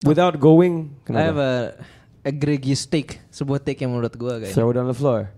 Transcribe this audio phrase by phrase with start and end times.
[0.00, 1.76] Without going, I have kenapa?
[2.24, 4.56] a egregious take, sebuah take yang menurut gue guys.
[4.56, 5.28] Throw it on the floor.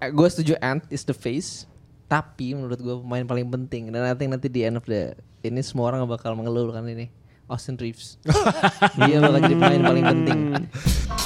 [0.00, 1.68] gue setuju Ant is the face,
[2.08, 5.12] tapi menurut gue pemain paling penting dan nanti nanti di end of the
[5.44, 7.12] ini semua orang bakal mengeluh kan ini
[7.44, 8.16] Austin Reeves.
[9.04, 10.40] Dia bakal jadi pemain paling penting.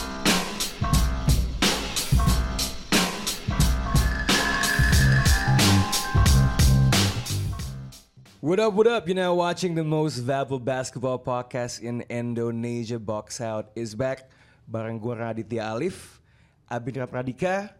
[8.44, 9.08] What up, what up?
[9.08, 13.00] You're now watching the most valuable basketball podcast in Indonesia.
[13.00, 14.28] Box Out is back.
[14.68, 16.20] Bareng gue Raditya Alif,
[16.68, 17.72] Abindra Pradika,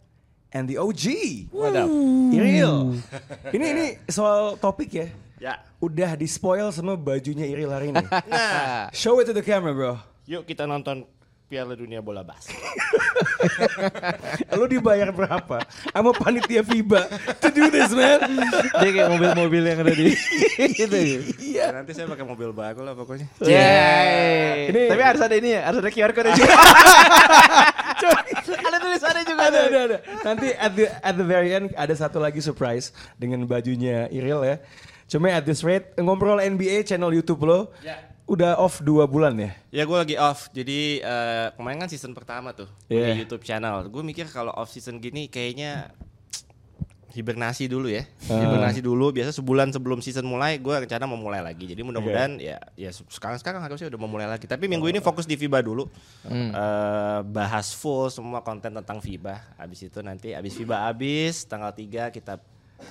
[0.49, 1.05] and the OG.
[1.53, 1.85] What up?
[2.33, 2.97] Iril.
[3.53, 5.07] ini ini soal topik ya.
[5.37, 5.53] Ya.
[5.77, 8.01] Udah di spoil sama bajunya Iril hari ini.
[8.25, 10.01] Nah, Show it to the camera, bro.
[10.25, 11.05] yuk kita nonton
[11.45, 12.57] Piala Dunia Bola Basket.
[14.57, 15.61] Lu dibayar berapa?
[15.93, 17.05] Sama panitia FIBA
[17.37, 18.17] to do this, man.
[18.81, 20.09] Dia kayak mobil-mobil yang ada di
[20.57, 20.97] itu.
[21.37, 21.69] Iya.
[21.71, 23.29] nanti saya pakai mobil baru lah pokoknya.
[23.45, 24.73] Yeay.
[24.73, 26.55] Ini- Tapi harus ada ini ya, harus ada QR code juga.
[28.65, 29.97] ada tulisannya juga ada ada ada.
[30.25, 34.57] Nanti at the at the very end ada satu lagi surprise dengan bajunya Iril ya.
[35.05, 37.69] Cuma at this rate ngobrol NBA channel YouTube lo
[38.25, 39.51] udah off dua bulan ya.
[39.71, 43.13] Ya gue lagi off, jadi eh, kemarin kan season pertama tuh Yeah.
[43.13, 43.85] di YouTube channel.
[43.87, 45.93] Gue mikir kalau off season gini kayaknya
[47.15, 48.41] hibernasi dulu ya, Ah.
[48.41, 49.13] hibernasi dulu.
[49.13, 51.63] Biasa sebulan sebelum season mulai, gue rencana mau mulai lagi.
[51.63, 54.49] Jadi mudah-mudahan ya, ya sekarang sekarang harusnya udah mau mulai lagi.
[54.49, 55.85] Tapi minggu ini fokus di FIBA dulu,
[56.25, 59.55] Eh, bahas full semua konten tentang FIBA.
[59.55, 62.41] Abis itu nanti abis FIBA abis tanggal 3 kita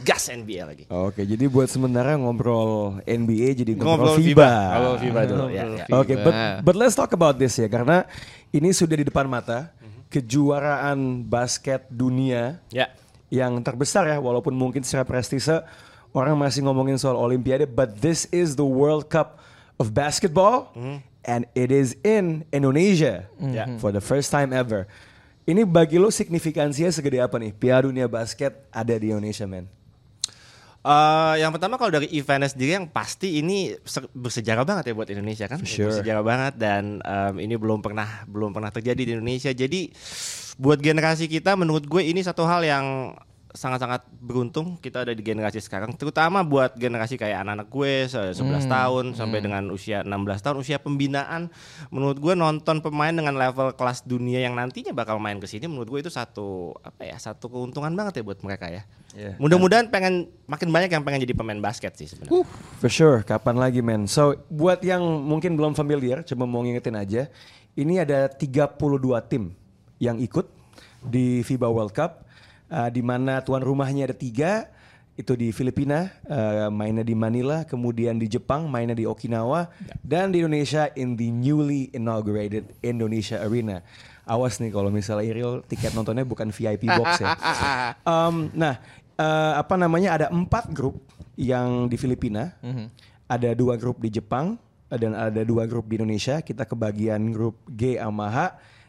[0.02, 0.84] gas NBA lagi.
[0.86, 4.32] Oke, jadi buat sementara ngobrol NBA jadi ngobrol, Ngobrol FIBA.
[4.34, 4.52] FIBA.
[4.74, 5.62] Ngobrol FIBA dulu ya.
[5.64, 5.84] ya.
[5.92, 6.24] Oke, FIBA.
[6.24, 8.04] but but let's talk about this ya karena
[8.50, 9.70] ini sudah di depan mata
[10.08, 12.90] kejuaraan basket dunia Ya.
[13.28, 15.50] yang terbesar ya walaupun mungkin secara prestise
[16.10, 19.42] orang masih ngomongin soal olimpiade but this is the World Cup
[19.76, 20.70] of basketball
[21.24, 23.66] and it is in Indonesia Ya.
[23.78, 24.86] for the first time ever.
[25.44, 27.52] Ini bagi lo signifikansinya segede apa nih?
[27.52, 29.68] Piala Dunia Basket ada di Indonesia, men.
[30.84, 35.08] Eh, yang pertama kalau dari eventnya sendiri yang pasti ini se- bersejarah banget ya buat
[35.08, 35.88] Indonesia kan, sure.
[35.88, 39.48] bersejarah banget dan em, ini belum pernah belum pernah terjadi di Indonesia.
[39.48, 39.88] Jadi
[40.60, 43.16] buat generasi kita menurut gue ini satu hal yang
[43.54, 48.66] sangat-sangat beruntung kita ada di generasi sekarang, terutama buat generasi kayak anak-anak gue se- 11
[48.66, 51.54] tahun sampai dengan usia 16 tahun, usia pembinaan.
[51.94, 55.86] Menurut gue nonton pemain dengan level kelas dunia yang nantinya bakal main ke sini menurut
[55.86, 58.82] gue itu satu apa ya, satu keuntungan banget ya buat mereka ya.
[59.14, 59.38] Iya.
[59.38, 62.42] Mudah-mudahan pengen makin banyak yang pengen jadi pemain basket sih sebenarnya.
[62.82, 64.10] For sure, kapan lagi men.
[64.10, 67.30] So, buat yang mungkin belum familiar, coba mau ngingetin aja.
[67.78, 68.74] Ini ada 32
[69.30, 69.54] tim
[70.02, 70.50] yang ikut
[71.06, 72.23] di FIBA World Cup.
[72.74, 74.66] Uh, di mana tuan rumahnya ada tiga,
[75.14, 79.70] itu di Filipina, uh, mainnya di Manila, kemudian di Jepang, mainnya di Okinawa,
[80.02, 83.78] dan di Indonesia in the newly inaugurated Indonesia Arena.
[84.24, 87.36] Awas nih kalau misalnya Iril tiket nontonnya bukan VIP box ya.
[88.08, 88.80] Um, nah,
[89.20, 90.96] eh, apa namanya ada empat grup
[91.36, 92.56] yang di Filipina,
[93.28, 94.56] ada dua grup di Jepang
[94.88, 96.40] eh, dan ada dua grup di Indonesia.
[96.40, 98.38] Kita kebagian grup G sama H,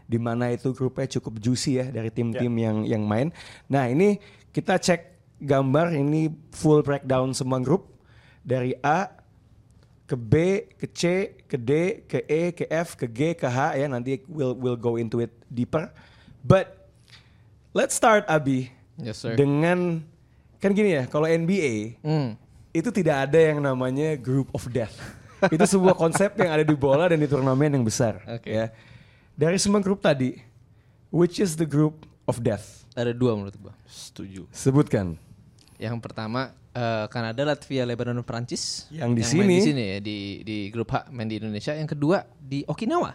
[0.06, 3.34] di mana itu grupnya cukup juicy ya dari tim-tim yang yang main.
[3.66, 5.02] Nah ini kita cek
[5.38, 7.90] gambar ini full breakdown semua grup
[8.40, 9.10] dari A
[10.06, 10.34] ke B,
[10.78, 11.02] ke C,
[11.44, 11.72] ke D,
[12.06, 15.34] ke E, ke F, ke G, ke H ya nanti we'll we'll go into it
[15.50, 15.90] deeper.
[16.40, 16.88] But
[17.74, 19.34] let's start Abi Yes sir.
[19.34, 20.06] dengan
[20.62, 22.38] kan gini ya kalau NBA Hmm.
[22.70, 24.94] itu tidak ada yang namanya group of death.
[25.46, 28.22] itu sebuah konsep yang ada di bola dan di turnamen yang besar.
[28.38, 28.50] Oke.
[28.50, 28.70] Ya.
[29.36, 30.40] Dari semua grup tadi,
[31.12, 32.88] which is the group of death?
[32.96, 33.76] Ada dua menurut gua.
[33.84, 34.48] Setuju.
[34.48, 35.20] Sebutkan.
[35.76, 38.88] Yang pertama eh, Kanada, Latvia, Lebanon, Prancis.
[38.88, 39.44] Yang di main sini.
[39.44, 41.76] di sini ya di di grup H main di Indonesia.
[41.76, 43.12] Yang kedua di Okinawa.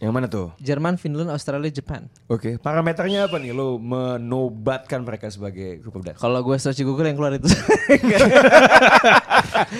[0.00, 0.56] Yang mana tuh?
[0.56, 2.08] Jerman, Finland, Australia, Jepang.
[2.26, 3.54] Oke, parameternya apa nih?
[3.54, 6.18] Lo menobatkan mereka sebagai group of death.
[6.18, 7.46] Kalau gue search di Google yang keluar itu.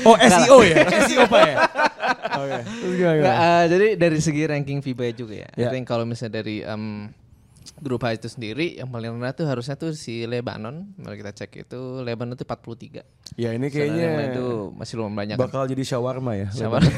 [0.07, 0.87] Oh, SEO ya?
[1.09, 1.57] SEO Pak ya?
[2.39, 2.59] Oke.
[2.65, 3.35] Terus gimana, gimana?
[3.37, 5.49] eh, jadi dari segi ranking FIBA juga ya.
[5.57, 5.69] Ya.
[5.69, 7.13] I think kalau misalnya dari em,
[7.79, 10.93] grup H itu sendiri yang paling rendah tuh harusnya tuh si Lebanon.
[10.99, 13.03] Mari kita cek itu Lebanon tuh 43.
[13.39, 14.47] Ya ini Sedangkan yang lain kayaknya itu
[14.77, 15.37] masih lumayan banyak.
[15.37, 15.45] kan.
[15.49, 16.49] bakal jadi shawarma ya.
[16.53, 16.79] Sama.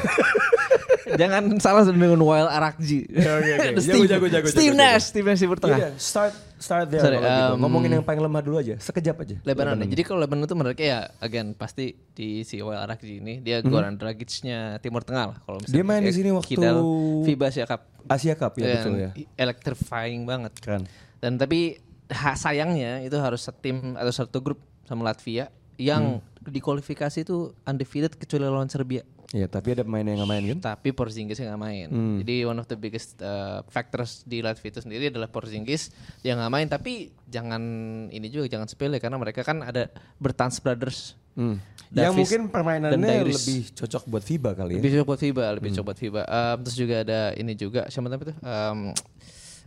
[1.05, 3.05] Jangan salah dengan Wild Arakji.
[3.13, 3.69] Ya, oke, oke.
[3.77, 5.79] Jago, Steve, jago, jago, Steve jago, Nash, Steve Nash di tengah.
[5.79, 6.33] Iya, start
[6.65, 7.45] start there Sorry, kalau gitu.
[7.51, 9.35] um, Ngomongin yang paling lemah dulu aja, sekejap aja.
[9.39, 9.77] Lebanon.
[9.77, 9.87] ya.
[9.87, 13.93] Jadi kalau Lebanon itu menurut ya again pasti di si Wild Arakji ini dia Goran
[13.93, 15.75] Dragic-nya Timur Tengah lah kalau misalnya.
[15.75, 16.77] Dia main di sini waktu Kidal
[17.21, 17.81] FIBA Asia Cup.
[18.05, 19.09] Asia Cup ya Dan betul ya.
[19.39, 20.53] Electrifying banget.
[20.57, 20.83] Keren.
[21.17, 21.77] Dan tapi
[22.07, 26.45] ha- sayangnya itu harus setim atau satu grup sama Latvia yang Hmm.
[26.45, 29.01] di kualifikasi itu undefeated kecuali lawan Serbia.
[29.31, 30.59] Iya, tapi ada pemain yang nggak main kan?
[30.63, 31.87] tapi Porzingis nggak main.
[31.87, 32.17] Hmm.
[32.21, 35.89] Jadi one of the biggest uh, factors di Latvia itu sendiri adalah Porzingis
[36.21, 36.67] yang nggak main.
[36.67, 37.61] Tapi jangan
[38.07, 41.17] ini juga jangan sepele karena mereka kan ada Bertans Brothers.
[41.33, 41.57] Hmm.
[41.89, 44.77] Yang Davis mungkin dan permainannya lebih cocok buat FIBA kali ya.
[44.77, 45.75] Lebih cocok buat FIBA, lebih Hmm.
[45.75, 46.21] cocok buat FIBA.
[46.23, 48.35] Um, terus juga ada ini juga siapa namanya itu?
[48.39, 48.79] Um,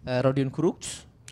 [0.04, 0.80] uh, Rodion Kuruc.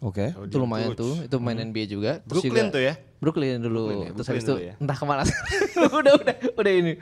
[0.04, 0.28] Oke.
[0.28, 2.20] itu lumayan tuh, itu main NBA juga.
[2.20, 2.94] Terus Brooklyn juga- tuh ya?
[3.16, 3.80] Brooklyn dulu.
[3.80, 4.74] Brooklyn ya, Terus Brooklyn habis itu ya.
[4.76, 5.22] entah ke mana.
[6.04, 6.92] udah udah udah ini.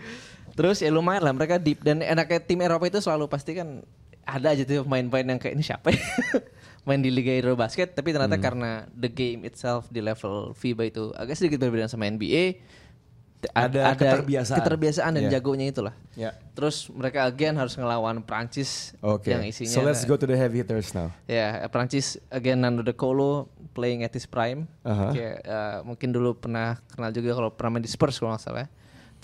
[0.55, 3.83] Terus ya lumayan lah mereka deep dan enaknya tim Eropa itu selalu pasti kan
[4.23, 6.01] ada aja tuh pemain-pemain yang kayak ini siapa ya?
[6.85, 8.45] main di Liga Euro Basket tapi ternyata Hmm.
[8.45, 12.61] karena the game itself di level FIBA itu agak sedikit berbeda sama NBA
[13.39, 14.57] t- Ada keterbiasaan.
[14.59, 15.31] keterbiasaan dan Iya.
[15.35, 15.95] jagonya itulah.
[16.15, 16.33] Ya.
[16.53, 19.29] Terus mereka again harus ngelawan Prancis Oke.
[19.29, 21.09] yang isinya So let's ada- go to the heavy hitters now.
[21.25, 24.65] Ya, Prancis again Nando De Colo playing at his prime.
[24.83, 25.09] Aha.
[25.11, 28.65] Kayak, eh, mungkin dulu pernah kenal juga kalau pernah main di Spurs kalau nggak salah.
[28.65, 28.69] ya.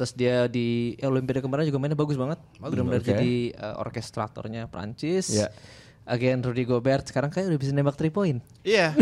[0.00, 2.40] Terus dia di eh, Olimpiade kemarin juga mainnya bagus banget.
[2.56, 3.12] Benar-benar oke.
[3.12, 5.28] jadi eh, orkestratornya Prancis.
[5.28, 5.52] Ya.
[6.08, 8.40] Again Rudy Gobert sekarang kayak udah bisa nembak 3 point.
[8.64, 8.96] Iya.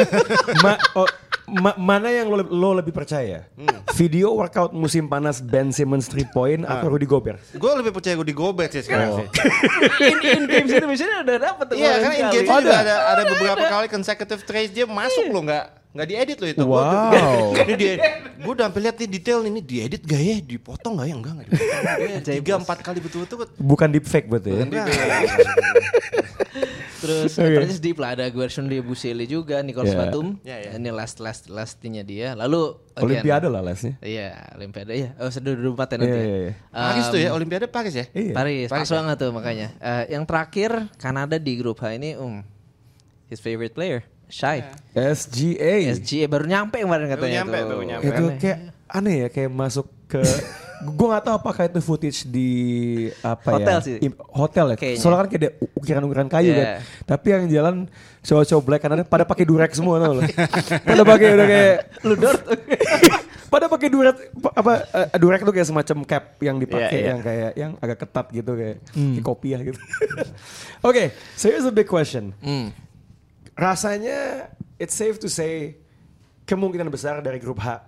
[0.64, 1.08] Ma- oh,
[1.48, 3.48] ma- mana yang lo, lo lebih percaya?
[3.96, 7.40] Video workout musim panas Ben Simmons 3 point atau Rudy Gobert?
[7.56, 9.26] gue lebih percaya gue di Gobert sih sekarang sih.
[10.12, 13.64] in, in game biasanya udah dapet Iya kemarin kan in game juga ada ada beberapa
[13.64, 16.64] kali consecutive trades dia masuk loh nggak nggak diedit loh itu.
[16.66, 17.54] Wow.
[17.54, 17.94] Ini dia,
[18.34, 21.48] gue udah sampai lihat nih detail ini diedit gak ya, dipotong gak ya, enggak enggak.
[22.26, 23.46] Tiga empat kali betul-betul.
[23.62, 24.62] Bukan deep fake berarti ya?
[24.66, 24.86] Enggak.
[27.04, 27.52] Terus Oke.
[27.60, 30.00] Prancis deep lah ada Guerson de Buseli juga, Nicolas Yeah.
[30.08, 30.26] Batum.
[30.40, 30.78] Yeah, yeah.
[30.80, 32.32] Ini last last lastnya dia.
[32.32, 33.94] Lalu again, Olimpiade lah lesnya.
[34.00, 35.10] Iya, Olimpiade ya.
[35.20, 36.08] Oh, sudah 2024 ya nanti.
[36.08, 36.24] Iya, ya.
[36.24, 36.52] iya, iya.
[36.72, 38.06] Paris tuh ya, Olimpiade Paris ya.
[38.16, 38.32] Iya.
[38.32, 39.68] Paris, Paris pas banget tuh makanya.
[39.78, 42.40] Eh, yang terakhir Kanada di grup H ini, um,
[43.28, 44.64] his favorite player, Shai.
[44.92, 45.92] SGA.
[45.92, 47.68] SGA baru nyampe kemarin katanya nyampe, tuh.
[47.68, 48.04] baru nyampe.
[48.04, 48.38] Itu Aneh.
[48.38, 50.20] kayak aneh ya kayak masuk ke
[50.84, 52.50] gue gak tahu apakah itu footage di
[53.18, 53.94] apa Hotel ya sih.
[54.02, 55.00] im- hotel ya Kayaknya.
[55.00, 56.58] soalnya kan kayak ada ukiran-ukiran kayu Yeah.
[56.58, 56.68] kan
[57.06, 57.74] tapi yang jalan
[58.20, 60.22] cowok-cowok black kan ada pada pakai durek semua tau lo
[60.90, 61.76] pada pakai udah kayak
[62.06, 62.34] Ludor.
[63.48, 64.16] pada pakai durek
[64.52, 67.08] apa eh, durek itu kayak semacam cap yang dipakai Iya, iya.
[67.08, 69.78] yang kayak yang agak ketat gitu kayak, kayak kopiah gitu
[70.82, 72.74] oke so here's a big question Hmm.
[73.54, 75.78] Rasanya it's safe to say
[76.44, 77.80] kemungkinan besar dari grup H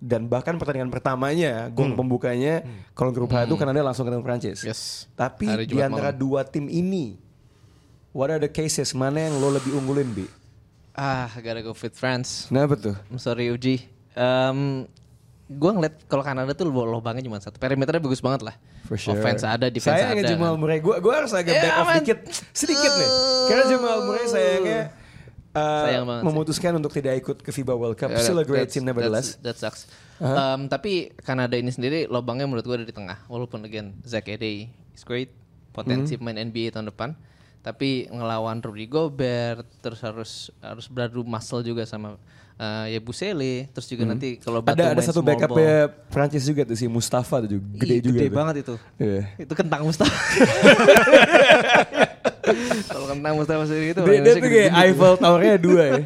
[0.00, 2.64] dan bahkan pertandingan pertamanya gong pembukanya
[2.96, 4.58] kalau grup H itu Kanada langsung ketemu Prancis.
[4.64, 5.06] Yes.
[5.12, 6.20] Tapi di antara malam.
[6.20, 7.20] dua tim ini
[8.10, 10.26] what are the cases mana yang lo lebih unggulin bi?
[10.96, 12.50] Ah, gotta go with France.
[12.50, 12.96] Kenapa tuh?
[13.08, 13.86] I'm sorry Uji.
[14.18, 14.90] Um,
[15.50, 17.58] gue ngeliat kalau Kanada tuh lubangnya cuma satu.
[17.58, 18.54] Perimeternya bagus banget lah.
[18.86, 19.18] For sure.
[19.18, 20.30] Offense ada, defense Sayangnya ada.
[20.30, 20.78] Jamal Murray.
[20.78, 21.96] Gue gue harus agak Ya, back off man.
[21.98, 22.18] dikit,
[22.52, 23.10] sedikit nih.
[23.50, 24.80] Karena Jamal Murray sayangnya
[25.50, 26.26] uh, Sayang banget sih.
[26.30, 28.08] memutuskan untuk tidak ikut ke FIBA World Cup.
[28.08, 29.34] Ya, Still a great that's- team nevertheless.
[29.36, 29.82] that's- That sucks.
[30.16, 33.18] Um, tapi Kanada ini sendiri lubangnya menurut gue ada di tengah.
[33.26, 35.34] Walaupun again Zach Edey is great,
[35.70, 36.22] potensi Hmm.
[36.22, 37.18] pemain NBA tahun depan.
[37.60, 42.16] Tapi ngelawan Rudy Gobert, terus harus harus beradu muscle juga sama
[42.60, 43.72] uh, ya Busele.
[43.72, 44.76] Terus juga nanti kalau Hmm.
[44.76, 48.18] Ada ada satu backup ya Prancis juga tuh si Mustafa tuh juga gede Ih, juga.
[48.20, 48.36] Gede tuh.
[48.36, 48.74] banget itu.
[49.00, 49.22] Iya.
[49.40, 50.12] Itu kentang Mustafa.
[52.90, 55.98] Kalau kentang Mustafa sendiri itu Dia, dia tuh kayak Eiffel Towernya dua ya.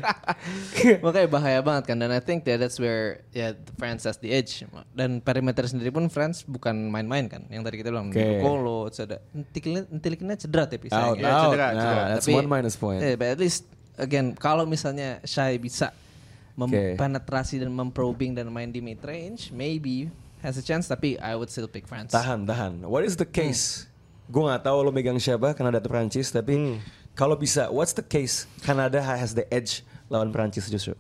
[1.04, 4.60] Makanya bahaya banget kan dan I think that that's where ya France has the edge
[4.92, 8.44] dan perimeter sendiri pun France bukan main-main kan yang tadi kita bilang okay.
[8.44, 11.22] Kolo ada Ntilikinnya cedera tapi Out, sayangnya.
[11.22, 11.42] Ya, out.
[11.48, 12.02] cedera, Nah, cedera.
[12.12, 13.00] that's Tapi- one minus point.
[13.00, 13.64] Eh, but at least
[13.96, 15.96] again kalau misalnya Shai bisa
[16.54, 20.06] Mempenetrasi dan memprobing dan main di mid range maybe
[20.38, 22.14] has a chance tapi I would still pick France.
[22.14, 22.86] Tahan, tahan.
[22.86, 23.90] What is the case?
[24.24, 26.76] Gue gak tahu lo megang siapa Kanada atau Prancis, tapi Hmm.
[27.12, 28.48] kalau bisa, what's the case?
[28.62, 30.96] Kanada has the edge lawan Prancis justru.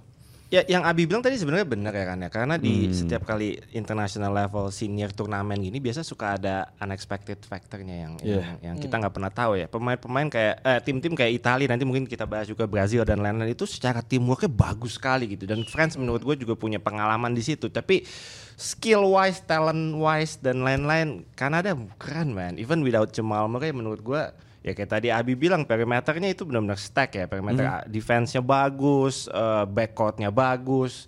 [0.54, 2.94] Ya, yang Abi bilang tadi sebenarnya benar ya kan ya, karena di Hmm.
[2.94, 8.38] setiap kali international level senior turnamen gini biasa suka ada unexpected factornya yang Iya.
[8.38, 9.66] yang, yang kita nggak pernah tahu ya.
[9.66, 13.66] Pemain-pemain kayak eh, tim-tim kayak Italia nanti mungkin kita bahas juga Brazil dan lain-lain itu
[13.66, 17.66] secara teamworknya bagus sekali gitu dan France menurut gue juga punya pengalaman di situ.
[17.66, 18.06] Tapi
[18.54, 22.54] skill wise, talent wise dan lain-lain Kanada keren man.
[22.54, 24.22] Even without Jamal Murray menurut gue
[24.64, 27.24] ya kayak tadi Abi bilang perimeternya itu benar-benar stack ya.
[27.28, 31.04] Perimeter defense-nya bagus eh, backcourt-nya bagus.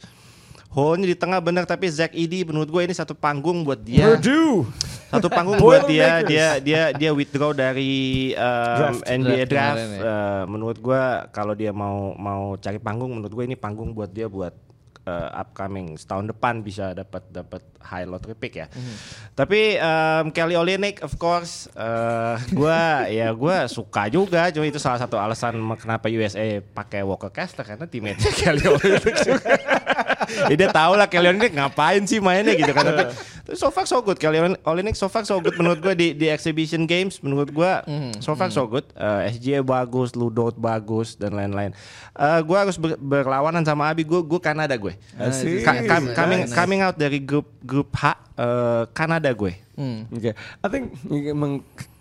[0.77, 4.13] Hole-nya di tengah benar tapi Zach Edey menurut gue ini satu panggung buat dia.
[4.13, 4.69] Purdue.
[5.09, 6.21] satu panggung buat dia.
[6.21, 9.01] Dia dia dia withdraw dari um, Draft.
[9.09, 10.05] NBA Draft draft.
[10.05, 14.29] Eh, menurut gue kalau dia mau mau cari panggung menurut gue ini panggung buat dia
[14.29, 14.53] buat
[15.07, 18.67] eh, upcoming setahun depan bisa dapat dapat high lottery pick ya.
[18.67, 18.95] Mhm.
[19.39, 24.99] Tapi um, Kelly Olynyk of course eh gua ya gua suka juga cuma itu salah
[24.99, 29.55] satu alasan kenapa USA pakai Walker Kessler karena teammate Kelly Olynyk juga.
[30.51, 32.85] ya dia tahu lah Kelly Olynyk ngapain sih mainnya gitu kan.
[32.85, 33.05] Tapi
[33.43, 34.17] tapi so far so good.
[34.17, 37.73] Kelly Olynyk so far so good menurut gue di di exhibition games menurut gue
[38.19, 38.83] so far so good.
[38.93, 41.71] Eh, SGA bagus, Ludot bagus dan lain-lain.
[42.13, 44.03] Eh, gue harus ber- berlawanan sama Abi.
[44.03, 44.99] Gue gue Kanada gue.
[45.15, 45.63] Asik.
[45.63, 48.05] Ka- coming coming out dari grup grup H
[48.35, 49.55] eh, Kanada gue.
[49.75, 50.09] Hmm.
[50.09, 50.91] Oke, I think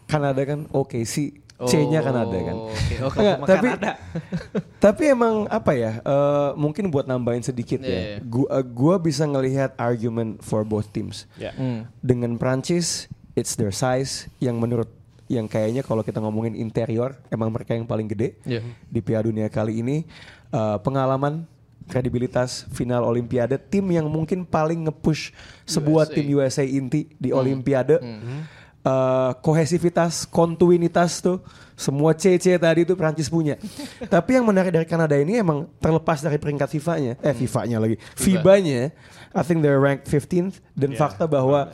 [0.05, 1.44] Kanada kan oke sih.
[1.57, 2.57] C-nya Kanada kan.
[2.57, 3.91] Oh, Oke, oke, Enggak, sama tapi Kanada.
[4.83, 5.91] tapi emang apa ya?
[5.97, 7.99] eh, mungkin buat nambahin sedikit Iya, iya.
[7.99, 8.17] ya.
[8.21, 11.23] Gua, eh, gua bisa ngelihat argument for both teams.
[11.35, 11.51] Ya.
[11.51, 11.87] Hmm.
[11.99, 14.91] Dengan Prancis, it's their size yang menurut
[15.25, 18.61] yang kayaknya kalau kita ngomongin interior emang mereka yang paling gede Iya.
[18.85, 20.03] di Piala Dunia kali ini.
[20.49, 21.47] Eh, pengalaman,
[21.85, 25.31] kredibilitas final Olimpiade, tim yang mungkin paling nge-push
[25.63, 26.13] sebuah USA.
[26.13, 28.01] tim USA inti di Olimpiade.
[28.01, 28.43] Hmm.
[28.85, 31.41] Eh, kohesivitas, kontinuitas tuh
[31.73, 33.57] semua CC tadi itu Prancis punya.
[34.13, 38.93] Tapi yang menarik dari Kanada ini emang terlepas dari peringkat FIFA-nya, eh FIFA-nya lagi, FIBA-nya,
[39.33, 41.01] I think they're ranked 15th dan Yeah.
[41.01, 41.73] fakta bahwa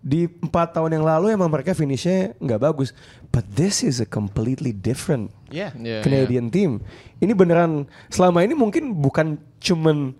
[0.00, 2.96] di empat tahun yang lalu emang mereka finishnya nggak bagus.
[3.28, 5.76] But this is a completely different Yeah.
[5.76, 6.80] Iya, Canadian team.
[7.20, 10.16] Ini beneran selama ini mungkin bukan cuman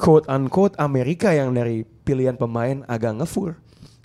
[0.00, 3.60] quote unquote Amerika yang dari pilihan pemain agak ngefur.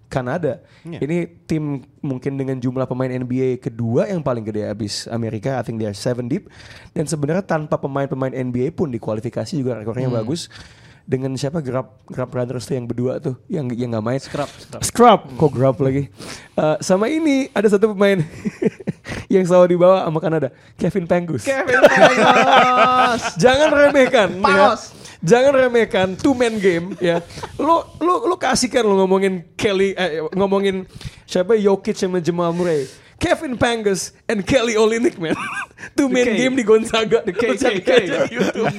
[0.06, 0.62] Kanada.
[0.82, 1.00] Iya.
[1.02, 5.58] Ini tim mungkin dengan jumlah pemain NBA kedua yang paling gede habis Amerika.
[5.58, 6.48] I think they are seven deep.
[6.92, 10.18] Dan sebenarnya tanpa pemain-pemain NBA pun di kualifikasi juga rekornya Hmm.
[10.20, 10.48] bagus.
[11.06, 14.18] Dengan siapa Grab Grab Brothers tuh yang berdua tuh yang yang nggak main.
[14.18, 14.82] Scrub, scrub.
[14.82, 16.10] Scrub, kok Grab lagi.
[16.58, 18.26] Eh, sama ini ada satu pemain
[19.34, 21.46] yang selalu dibawa sama Kanada, Kevin Pangus.
[21.46, 23.22] Kevin Pangos.
[23.44, 24.74] Jangan remehkan, ya.
[25.26, 27.18] Jangan remehkan two man game ya.
[27.58, 30.86] Lu lu lu kasihkan lu ngomongin Kelly eh, ngomongin
[31.26, 32.86] siapa Jokic sama Jamal Murray.
[33.18, 35.34] Kevin Pangus and Kelly Olynyk man.
[35.98, 37.26] two man game di Gonzaga.
[37.26, 37.90] The K, K.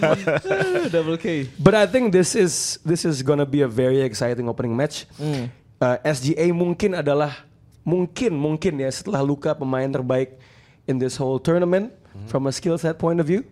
[0.95, 1.51] Double K.
[1.59, 5.09] But I think this is this is gonna be a very exciting opening match.
[5.19, 5.51] Hmm.
[5.83, 7.43] Uh, SGA mungkin adalah
[7.83, 10.39] mungkin mungkin ya setelah Luka pemain terbaik
[10.87, 12.27] in this whole tournament Hmm.
[12.33, 13.45] from a skill set point of view.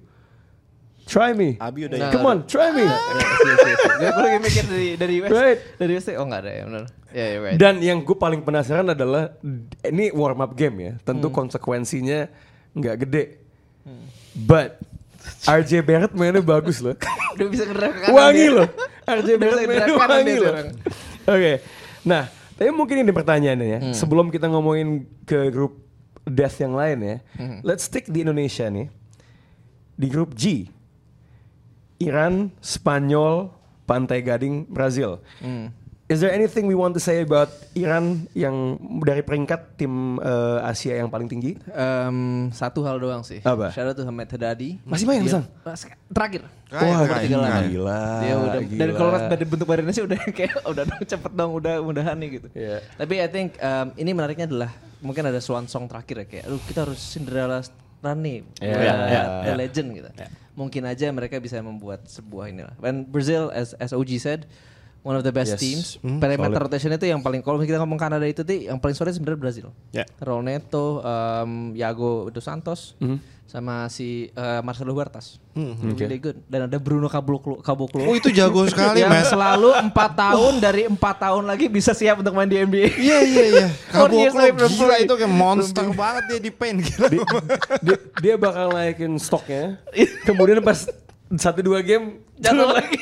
[1.04, 1.60] Try me.
[1.60, 2.88] Abi udah Nah, Come on, try me.
[4.00, 5.32] Gue lagi mikir dari dari West.
[5.32, 5.58] Right.
[5.76, 6.08] Dari West.
[6.10, 6.84] Oh nggak ada ya benar.
[7.12, 7.56] Ya ya right.
[7.56, 9.36] Dan yang gue paling penasaran adalah
[9.84, 10.92] ini warm up game ya.
[11.00, 11.36] Tentu Hmm.
[11.36, 12.26] konsekuensinya
[12.72, 13.24] nggak gede.
[14.34, 14.80] But
[15.44, 16.96] RJ Barrett mainnya bagus loh.
[17.36, 18.68] Udah bisa gerak wangi loh.
[19.20, 20.52] RJ Barrett mainnya wangi loh.
[21.24, 21.52] Oke.
[22.04, 23.78] Nah, tapi mungkin ini pertanyaannya ya.
[23.80, 23.94] Hmm.
[23.94, 25.80] Sebelum kita ngomongin ke grup
[26.24, 27.16] death yang lain ya.
[27.36, 27.60] Hmm.
[27.60, 28.88] Let's stick di Indonesia nih.
[29.94, 30.68] Di grup G.
[32.04, 33.48] Iran, Spanyol,
[33.88, 35.24] Pantai Gading, Brazil.
[35.40, 35.72] Hmm.
[36.04, 41.00] Is there anything we want to say about Iran yang dari peringkat tim eh, Asia
[41.00, 41.56] yang paling tinggi?
[41.72, 43.40] Em, satu hal doang sih.
[43.40, 43.72] Apa?
[43.72, 44.76] Shout out to Hamed Hadadi.
[44.84, 45.48] Masih main, Sang?
[46.12, 46.44] Terakhir.
[46.68, 47.72] Wah, ketinggalan.
[47.72, 48.00] gila.
[48.20, 48.80] Dia udah gila.
[48.84, 50.84] dari kalau dari bentuk badannya sih udah kayak udah
[51.16, 52.48] cepet dong udah mudahan nih gitu.
[52.52, 52.84] Iya.
[53.00, 54.70] Tapi I think um, ini menariknya adalah
[55.00, 57.64] mungkin ada swan song terakhir ya kayak aduh kita harus Cinderella
[58.04, 58.38] run nih.
[58.60, 59.54] Iya, buat iya, the iya.
[59.56, 60.10] legend gitu.
[60.54, 62.74] Mungkin aja mereka bisa membuat sebuah inilah.
[62.76, 64.46] Dan Brazil as as OG said
[65.02, 65.60] one of the best Yes.
[65.60, 65.86] teams.
[65.98, 66.64] Hmm, Perimeter solid.
[66.64, 69.68] rotation itu yang paling kalau kita ngomong Kanada itu tuh yang paling solid sebenarnya Brazil.
[70.16, 73.18] Raul Neto, um, Yago dos Santos, Mhm.
[73.44, 75.38] Sama si uh, Marcelo Huertas.
[75.54, 76.00] Oke.
[76.00, 76.36] Really good.
[76.44, 77.60] Dan ada Bruno Caboclo.
[77.60, 79.28] Caboclo Oh itu jago sekali yang mas.
[79.28, 82.88] selalu empat tahun dari empat tahun lagi bisa siap untuk main di NBA.
[82.94, 83.66] Iya iya iya.
[83.92, 85.04] Caboclo gila play.
[85.04, 87.06] itu kayak monster banget dia di paint gila.
[87.78, 89.78] dia, dia bakal naikin stoknya.
[90.24, 90.90] Kemudian pas
[91.34, 92.98] satu dua game Jatuh lagi.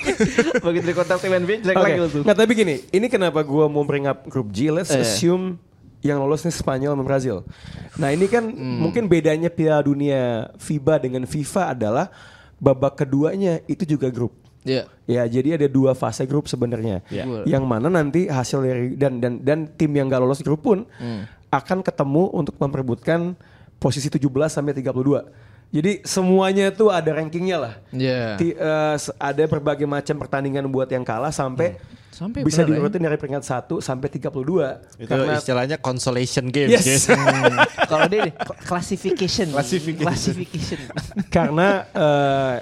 [0.60, 1.84] Begitu di kontak tim NBA jelek Oke.
[1.86, 2.20] lagi tuh.
[2.20, 4.68] Nggak, tapi gini, ini kenapa gua mau bring up grup G?
[4.68, 5.00] Let's Eh.
[5.00, 5.56] assume
[6.02, 7.46] yang lolos nih Spanyol sama Brazil.
[7.94, 8.82] Nah ini kan Hmm.
[8.82, 12.10] mungkin bedanya Piala Dunia FIBA dengan FIFA adalah
[12.58, 14.34] babak keduanya itu juga grup.
[14.62, 14.86] Iya.
[15.06, 17.02] Ya, jadi ada dua fase grup sebenarnya.
[17.08, 17.26] Ya.
[17.42, 21.26] Yang mana nanti hasil dari dan dan dan tim yang gak lolos grup pun Hmm.
[21.50, 23.34] akan ketemu untuk memperebutkan
[23.76, 25.26] posisi 17 sampai 32.
[25.72, 27.74] Jadi semuanya tuh ada rankingnya lah.
[27.90, 28.36] Iya.
[28.36, 31.80] Ti- eh, se- ada berbagai macam pertandingan buat yang kalah sampai
[32.12, 32.68] Sampai bisa ya?
[32.68, 35.00] diurutin dari peringkat 1 sampai 32.
[35.00, 36.76] Itu Karena istilahnya consolation games.
[36.84, 37.08] Yes.
[37.08, 37.08] guys.
[37.90, 38.34] Kalau dia nih
[38.68, 39.48] classification.
[39.48, 40.04] Classification.
[40.04, 40.78] Classification.
[41.36, 42.54] karena eh,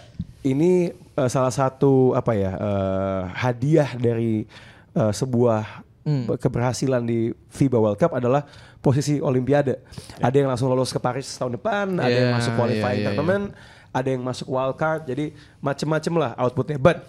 [0.47, 4.47] ini eh, salah satu apa ya eh, hadiah dari
[4.95, 6.25] eh, sebuah Hmm.
[6.25, 8.49] keberhasilan di FIBA World Cup adalah
[8.80, 9.85] posisi Olimpiade.
[10.16, 13.04] Ada yang langsung lolos ke Paris tahun depan, ada yang Yeah, masuk qualifying yeah, yeah,
[13.12, 13.45] tournament,
[13.92, 15.04] ada yang masuk wild card.
[15.04, 16.80] Jadi macem-macem lah outputnya.
[16.80, 17.04] But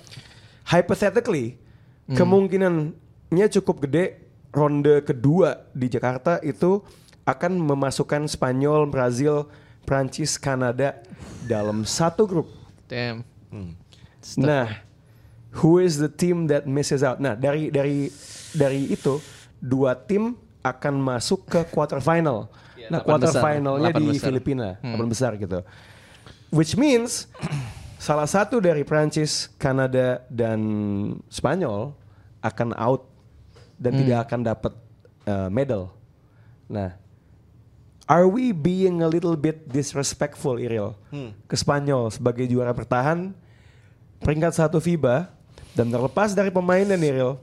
[0.67, 1.55] hypothetically
[2.09, 2.17] Hmm.
[2.17, 6.83] kemungkinannya cukup gede ronde kedua di Jakarta itu
[7.23, 9.47] akan memasukkan Spanyol, Brazil,
[9.85, 10.99] Prancis, Kanada
[11.45, 12.49] dalam satu grup.
[12.89, 13.23] Damn.
[14.37, 14.81] Nah,
[15.61, 17.19] who is the team that misses out.
[17.19, 18.11] Nah, dari dari
[18.55, 19.21] dari itu
[19.61, 22.49] dua tim akan masuk ke quarter final.
[22.77, 23.41] Iya, nah, quarter besar.
[23.41, 24.25] finalnya di besar.
[24.29, 25.59] Filipina, delapan besar gitu.
[26.51, 27.31] Which means
[28.01, 30.59] salah satu dari Prancis, Kanada dan
[31.29, 31.93] Spanyol
[32.41, 33.05] akan out
[33.77, 34.73] dan tidak akan dapat
[35.29, 35.93] uh, medal.
[36.65, 36.97] Nah,
[38.09, 40.97] are we being a little bit disrespectful, Iriel,
[41.45, 43.37] ke Spanyol sebagai juara bertahan
[44.17, 45.29] peringkat satu FIBA
[45.77, 47.33] dan terlepas dari pemainnya nih, Iriel,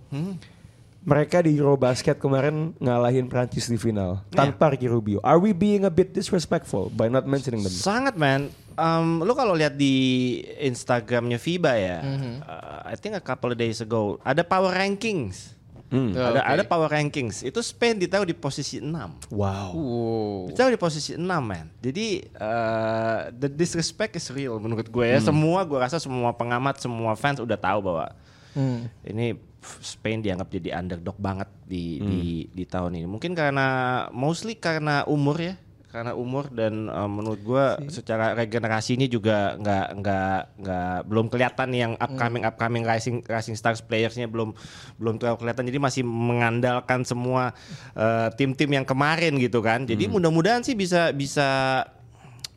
[0.98, 5.22] mereka di Eurobasket kemarin ngalahin Prancis di final tanpa Ricky Rubio.
[5.22, 7.72] Are we being a bit disrespectful by not mentioning them?
[7.72, 8.50] Sangat man.
[8.74, 13.82] Um, lu kalau lihat di Instagramnya FIBA ya, uh, I think a couple of days
[13.82, 15.58] ago ada power rankings.
[15.88, 16.12] Hmm.
[16.12, 16.52] Oh, ada oke.
[16.52, 17.40] ada power rankings.
[17.40, 18.84] Itu Spain ditaruh di posisi 6.
[19.32, 19.72] Wow.
[19.72, 20.52] Wow.
[20.52, 21.72] Ditaruh di posisi 6 man.
[21.80, 25.18] Jadi uh, the disrespect is real menurut gue ya.
[25.18, 28.12] Semua gue rasa semua pengamat, semua fans udah tahu bahwa
[28.56, 28.88] Hmm.
[29.04, 29.36] ini
[29.84, 33.06] Spain dianggap jadi underdog banget di di di tahun ini.
[33.06, 33.66] Mungkin karena
[34.10, 35.54] mostly karena umur ya,
[35.88, 41.68] karena umur dan uh, menurut gua secara regenerasi ini juga nggak nggak nggak belum kelihatan
[41.72, 44.52] yang upcoming upcoming rising rising stars playersnya belum
[45.00, 45.64] belum terlalu kelihatan.
[45.68, 47.56] Jadi masih mengandalkan semua
[47.96, 49.88] uh, tim-tim yang kemarin gitu kan.
[49.88, 51.82] Jadi mudah-mudahan sih bisa bisa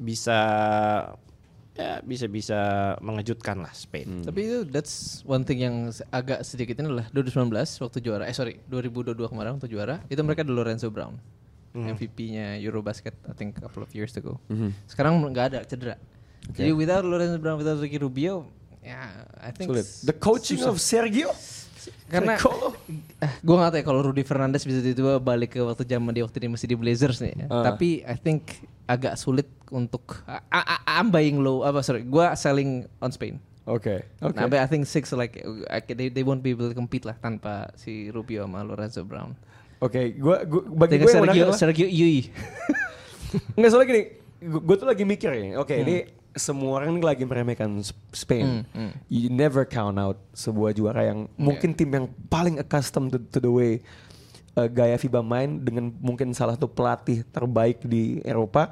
[0.02, 0.40] bisa
[1.82, 2.60] ya bisa bisa
[3.02, 4.22] mengejutkan lah Spain.
[4.22, 7.50] Tapi itu that's one thing yang agak sedikit ini adalah 2019
[7.82, 11.18] waktu juara eh sorry 2022 kemarin waktu juara itu mereka ada Lorenzo Brown
[11.72, 14.38] MVP-nya Eurobasket I think a couple of years ago.
[14.86, 15.96] Sekarang nggak ada cedera.
[16.52, 18.46] Jadi without Lorenzo Brown without Ricky Rubio
[18.84, 19.88] ya I think Sulit.
[20.04, 20.74] The coaching susah.
[20.74, 21.32] of Sergio?
[22.12, 22.34] Karena
[23.24, 26.24] eh, gue nggak tahu ya kalau Rudy Fernandez bisa tiba-tiba balik ke waktu zaman dia
[26.28, 27.48] waktu dia masih di Blazers nih.
[27.48, 27.72] Ah.
[27.72, 30.20] Tapi I think agak sulit untuk
[30.52, 33.40] I- I'm buying low apa sorry gue selling on Spain.
[33.70, 34.04] Oke.
[34.20, 34.36] Oke.
[34.36, 35.38] Nah, but I think six like
[35.88, 39.38] they, they won't be able to compete lah tanpa si Rubio sama Lorenzo Brown.
[39.82, 42.30] Oke, gua, gua bagi gue Sergio Sergio Yui.
[43.58, 44.04] Nggak soalnya gini,
[44.42, 45.58] gue tuh lagi mikir ya.
[45.62, 48.64] Oke, ini semua orang ini lagi meremehkan Sp- Spain.
[49.08, 53.48] You never count out sebuah juara yang mungkin tim yang paling accustomed to, to the
[53.48, 53.84] way
[54.54, 58.72] uh, gaya FIBA main dengan mungkin salah satu pelatih terbaik di Eropa.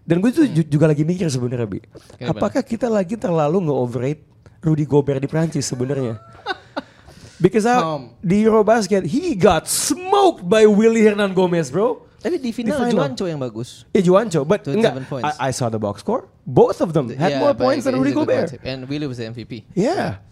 [0.00, 4.20] Dan gue tuh ju- juga lagi mikir sebenarnya bi, Kayak apakah kita lagi terlalu nge-overrate
[4.60, 6.20] Rudy Gobert di Prancis sebenarnya?
[7.40, 8.12] Because uh, Um.
[8.20, 12.03] di Eurobasket he got smoked by Willy Hernan Gomez, bro.
[12.24, 12.96] Tapi di final, final.
[12.96, 13.84] Juancho yang bagus.
[13.92, 14.96] Eh Juancho, but 27 enggak.
[15.20, 16.24] I, I saw the box score.
[16.48, 18.56] Both of them had Yeah, more points than Rudy Gobert.
[18.64, 19.68] And Willie was the MVP.
[19.76, 20.24] Yeah.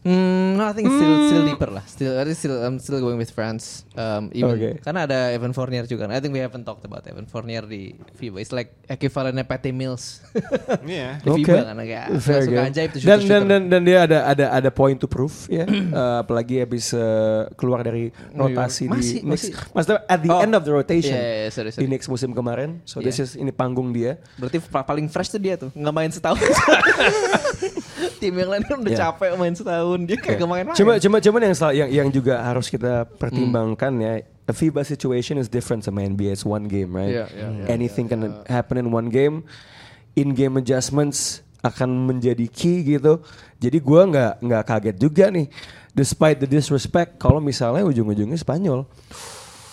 [0.00, 1.84] Hmm, no, I think it's still still deeper lah.
[1.84, 3.84] Still, I think still I'm still going with France.
[3.92, 4.72] Um, even Okay.
[4.80, 6.08] karena ada Evan Fournier juga.
[6.08, 8.40] I think we haven't talked about Evan Fournier di FIBA.
[8.40, 10.24] It's like equivalentnya Patty Mills.
[10.88, 11.20] Iya.
[11.20, 12.68] di FIBA kan kayak Fair suka game.
[12.72, 15.68] ajaib tuh dan, dan dan dan dia ada ada ada point to prove ya.
[15.68, 15.92] Eh,
[16.24, 19.52] apalagi habis eh, keluar dari rotasi Masih- di Knicks.
[19.52, 19.52] masih.
[19.76, 20.40] Maksudnya at the Oh.
[20.40, 21.84] end of the rotation iya, iya, sorry, sorry.
[21.84, 22.80] di Knicks musim kemarin.
[22.88, 23.24] So this Iya.
[23.26, 24.16] is ini panggung dia.
[24.40, 26.40] Berarti pa- paling fresh tuh dia tuh nggak main setahun.
[28.20, 29.02] Tim yang lain kan udah Yeah.
[29.12, 30.76] capek main setahun dia kagak main-main.
[30.76, 34.12] Cuma cuma cuman yang yang yang juga harus kita pertimbangkan ya.
[34.50, 36.34] A FIBA situation is different sama NBA.
[36.34, 37.14] It's one game, right?
[37.14, 39.46] Iya, iya, iya, Anything can happen in one game.
[40.18, 43.22] In game adjustments akan menjadi key gitu.
[43.62, 45.46] Jadi gua nggak nggak kaget juga nih.
[45.94, 48.90] Despite the disrespect, kalau misalnya ujung-ujungnya Spanyol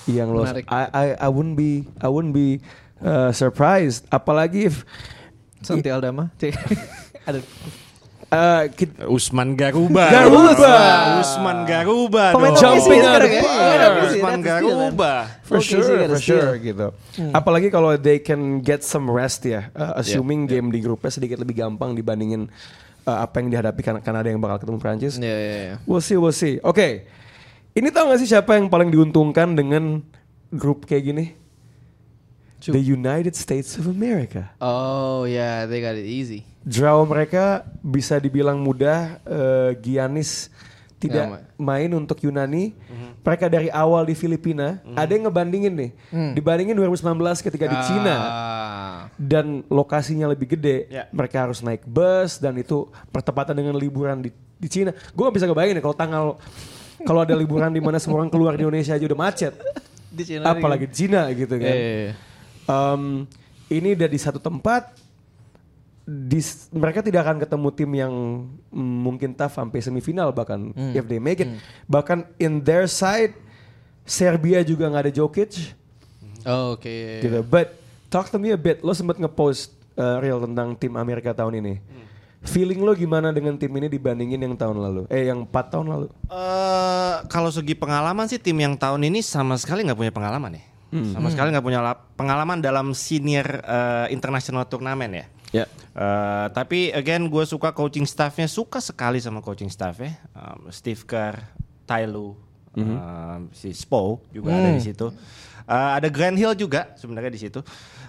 [0.05, 0.65] yang lost, Menarik.
[0.69, 2.61] I, I I wouldn't be I wouldn't be
[3.01, 4.05] uh, surprised.
[4.13, 4.85] Apalagi if
[5.65, 6.29] Santi Aldama.
[7.27, 7.41] Ada
[8.31, 8.63] uh,
[9.07, 10.05] Usman Garuba.
[10.11, 10.75] Garuba.
[11.23, 12.25] Usman Garuba.
[12.35, 12.55] Pemain.
[12.55, 14.39] Jumping out of sih, Usman.
[14.43, 15.13] Garuba.
[15.47, 16.91] For sure, for sure gitu.
[17.31, 21.55] Apalagi kalau they can get some rest ya, uh, assuming game di grupnya sedikit lebih
[21.59, 22.51] gampang dibandingin
[23.07, 25.15] uh, apa yang dihadapi kan Kanada yang bakal ketemu Prancis.
[25.17, 25.75] Iya, iya, iya.
[25.87, 26.59] We'll see, we'll see.
[26.61, 27.07] Oke,
[27.71, 30.03] ini tau gak sih siapa yang paling diuntungkan dengan
[30.51, 31.25] grup kayak gini?
[32.57, 34.49] Cu- The United States of America.
[34.57, 36.41] Oh yeah, they got it easy.
[36.61, 39.21] Draw mereka bisa dibilang mudah.
[39.23, 40.49] eh, Giannis
[40.97, 42.73] tidak Nggak main untuk Yunani.
[43.21, 44.81] Mereka dari awal di Filipina.
[44.95, 45.91] Ada yang ngebandingin nih.
[46.33, 48.15] Dibandingin 2019 ketika di Cina.
[48.17, 48.97] Ah.
[49.13, 50.89] Dan lokasinya lebih gede.
[50.89, 51.05] Ya.
[51.11, 54.89] Mereka harus naik bus dan itu pertepatan dengan liburan di, di Cina.
[55.13, 56.23] Gue gak bisa kebayangin ya kalau tanggal
[57.05, 59.53] kalau ada liburan di mana semua orang keluar di Indonesia aja udah macet.
[60.17, 61.69] Di Cina Apalagi di Cina gitu kan.
[61.69, 62.13] Iya, iya, iya.
[62.67, 63.25] Um,
[63.67, 64.93] ini udah di satu tempat.
[66.07, 66.39] Di,
[66.71, 68.13] mereka tidak akan ketemu tim yang
[68.71, 71.51] mm, mungkin tough sampai semifinal bahkan if they make it.
[71.83, 73.35] Bahkan in their side
[74.07, 75.75] Serbia juga nggak ada Jokic
[76.47, 76.87] Oh, Oke.
[76.87, 77.19] iya.
[77.19, 77.43] gitu.
[77.43, 77.75] But
[78.07, 78.79] talk to me a bit.
[78.79, 81.75] Lo sempat ngepost uh, real tentang tim Amerika tahun ini.
[82.47, 85.01] Feeling lo gimana dengan tim ini dibandingin yang tahun lalu?
[85.11, 86.07] Eh yang 4 tahun lalu?
[86.31, 90.63] Eh kalau segi pengalaman sih tim yang tahun ini sama sekali nggak punya pengalaman ya.
[90.87, 95.25] Sama sekali nggak punya lap- pengalaman dalam senior eh, international turnamen ya.
[95.53, 95.65] Ya.
[95.91, 101.35] Eh, tapi again gue suka coaching staffnya suka sekali sama coaching staffnya Um, Steve Kerr,
[101.83, 102.37] Ty Lue,
[102.77, 105.07] um, si Spo juga ada di situ.
[105.65, 107.59] Eh, ada Grant Hill juga sebenarnya di situ.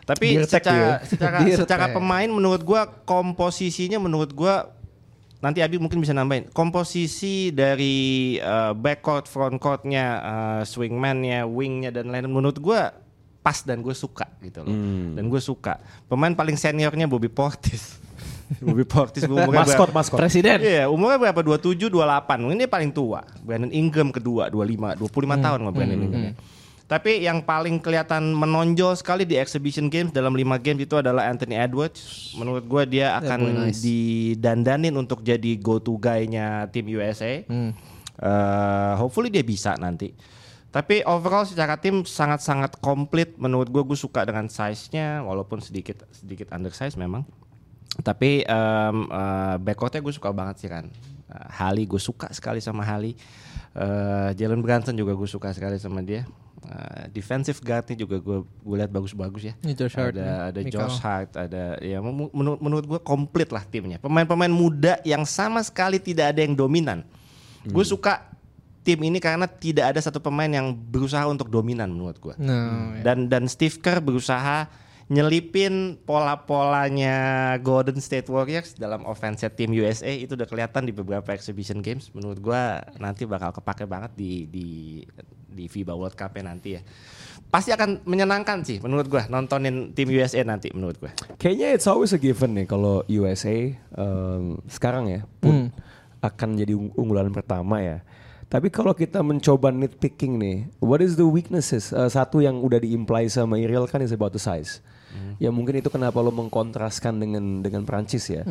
[0.04, 4.54] Tapi Dirtek secara secara, secara pemain menurut gue komposisinya menurut gue
[5.38, 12.26] nanti Abi mungkin bisa nambahin komposisi dari eh, backcourt, frontcourtnya, uh, swingman-nya, wingnya dan lain
[12.26, 12.90] menurut gua
[13.48, 14.76] pas dan gue suka gitu loh.
[15.16, 15.80] Dan gue suka.
[16.04, 17.96] Pemain paling seniornya Bobby Portis.
[18.64, 19.96] Bobby Portis umurnya Maskot, berapa?
[20.04, 20.18] maskot.
[20.20, 20.60] Presiden.
[20.60, 21.40] Iya, umurnya berapa?
[21.56, 22.44] 27, 28.
[22.44, 23.24] Mungkin dia paling tua.
[23.40, 26.34] Brandon Ingram kedua, 25, 25 tahun sama Brandon Ingram.
[26.88, 31.60] Tapi yang paling kelihatan menonjol sekali di exhibition games dalam 5 games itu adalah Anthony
[31.60, 32.32] Edwards.
[32.32, 33.84] Menurut gua dia akan boy, nice.
[33.84, 37.44] didandanin untuk jadi go to guy-nya tim USA.
[38.18, 40.10] Eh, hopefully dia bisa nanti.
[40.68, 46.52] Tapi overall secara tim sangat-sangat komplit menurut gue gue suka dengan size-nya walaupun sedikit sedikit
[46.52, 47.24] undersize memang.
[48.04, 50.92] Tapi um, uh, backcourtnya gue suka banget sih kan.
[51.30, 53.16] Uh, Hali gue suka sekali sama Hali.
[53.72, 56.28] Uh, Jalen Brunson juga gue suka sekali sama dia.
[56.58, 59.54] Uh, defensive guardnya juga gue gue lihat bagus-bagus ya.
[59.78, 60.34] Josh Hart, ada ya.
[60.50, 60.72] ada Mikal.
[60.74, 64.02] Josh Hart, ada ya men- menurut menurut gue komplit lah timnya.
[64.02, 67.06] Pemain-pemain muda yang sama sekali tidak ada yang dominan.
[67.68, 68.26] Gue suka
[68.82, 72.34] tim ini karena tidak ada satu pemain yang berusaha untuk dominan menurut gue.
[72.40, 73.04] No, ya.
[73.04, 74.66] Dan dan Steve Kerr berusaha
[75.08, 77.16] nyelipin pola-polanya
[77.64, 82.12] Golden State Warriors dalam offense tim USA itu udah kelihatan di beberapa exhibition games.
[82.12, 84.68] Menurut gua nanti bakal kepake banget di di
[85.58, 86.82] di FIBA World Cup nanti ya.
[87.48, 91.10] Pasti akan menyenangkan sih menurut gua nontonin tim USA nanti menurut gua.
[91.34, 95.74] Kayaknya it's always a given nih kalau USA um, sekarang ya pun
[96.20, 97.98] akan jadi ung- unggulan pertama ya.
[98.48, 101.92] Tapi kalau kita mencoba nitpicking nih, what is the weaknesses?
[101.92, 104.80] Uh, satu yang udah diimply sama Iriel kan is about the size.
[105.36, 108.44] Ya mungkin itu kenapa lo mengkontraskan dengan dengan Prancis ya.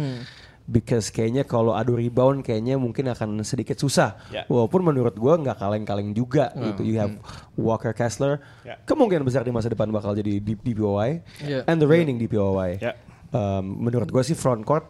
[0.67, 4.19] Because kayaknya kalau adu rebound kayaknya mungkin akan sedikit susah.
[4.27, 4.43] Ya.
[4.51, 6.83] Walaupun menurut gua nggak kaleng-kaleng juga gitu.
[6.83, 7.15] You have
[7.55, 8.75] Walker Kessler, Ya.
[8.83, 11.63] kemungkinan besar di masa depan bakal jadi DPOY Ya.
[11.71, 12.83] and the reigning DPOY.
[12.83, 12.99] Ya.
[13.31, 14.87] Um, menurut gue sih front court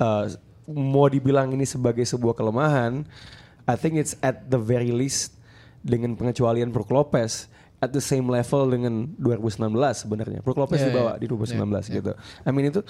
[0.00, 0.28] uh,
[0.68, 3.04] mau dibilang ini sebagai sebuah kelemahan,
[3.68, 5.36] I think it's at the very least
[5.80, 7.48] dengan pengecualian Brook Lopez
[7.80, 10.40] at the same level dengan 2019 sebenarnya.
[10.44, 11.20] Brook Lopez Yeah, dibawa yeah.
[11.20, 12.12] di 2019 gitu.
[12.44, 12.80] I mean itu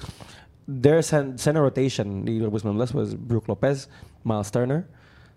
[0.70, 3.90] their cen- center rotation di 2019 was Brook Lopez,
[4.22, 4.86] Miles Turner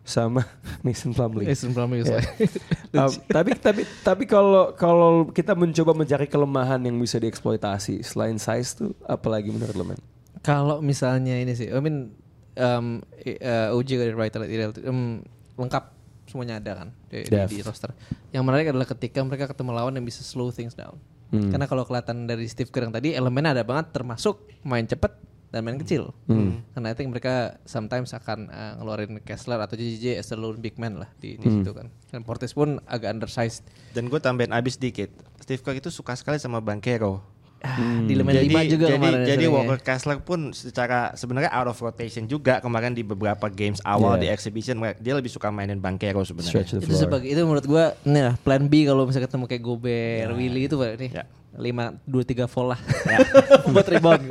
[0.04, 0.46] sama
[0.86, 1.50] Mason Plumlee.
[1.50, 2.22] Mason Plumlee Yeah.
[2.22, 2.62] like-
[2.93, 8.78] Um, tapi tapi tapi kalau kalau kita mencoba mencari kelemahan yang bisa dieksploitasi selain size
[8.78, 9.98] tuh apalagi menurut lo men?
[10.46, 12.13] Kalau misalnya ini sih, I mean
[12.54, 13.02] um,
[13.41, 14.46] uh, OG dari writer
[14.86, 15.26] um,
[15.58, 15.84] lengkap
[16.30, 17.98] semuanya ada kan di, di, di roster.
[18.30, 21.02] Yang menarik adalah ketika mereka ketemu lawan yang bisa slow things down.
[21.34, 21.50] Hmm.
[21.50, 25.10] Karena kalau kelihatan dari Steve Kerr yang tadi elemennya ada banget termasuk main cepet
[25.50, 26.13] dan main kecil.
[26.30, 26.62] Hmm.
[26.74, 30.78] Karena I think mereka sometimes akan uh, ngeluarin Kessler atau JJJ as a lone big
[30.78, 31.41] man lah di, Hmm.
[31.41, 31.89] di situ kan.
[32.10, 33.65] Dan Portis pun agak undersized.
[33.98, 35.10] Dan gue tambahin abis dikit.
[35.41, 37.33] Steve Kerr itu suka sekali sama Bankero.
[37.63, 39.19] Ah, Di elemen 5 juga jadi, kemarin.
[39.23, 39.56] jadi seringnya.
[39.56, 44.21] Walker Kessler pun secara sebenarnya out of rotation juga kemarin di beberapa games awal Yeah.
[44.21, 46.60] di exhibition dia lebih suka mainin Bankero sebenarnya.
[46.62, 46.99] Itu floor.
[46.99, 50.76] sebagai itu menurut gua nih lah plan B kalau misalnya ketemu kayak Gobert, Willy itu
[50.76, 51.12] nih
[51.54, 52.80] lima dua tiga volt lah
[53.71, 54.28] buat rebound.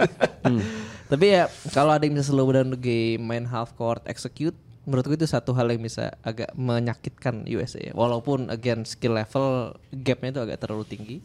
[1.07, 5.07] Tapi ya kalau ada yang bisa slow down the game, main half court, execute, menurut
[5.07, 7.79] gue itu satu hal yang bisa agak menyakitkan USA.
[7.79, 7.93] ya.
[7.95, 11.17] Walaupun again skill level gapnya itu agak terlalu tinggi.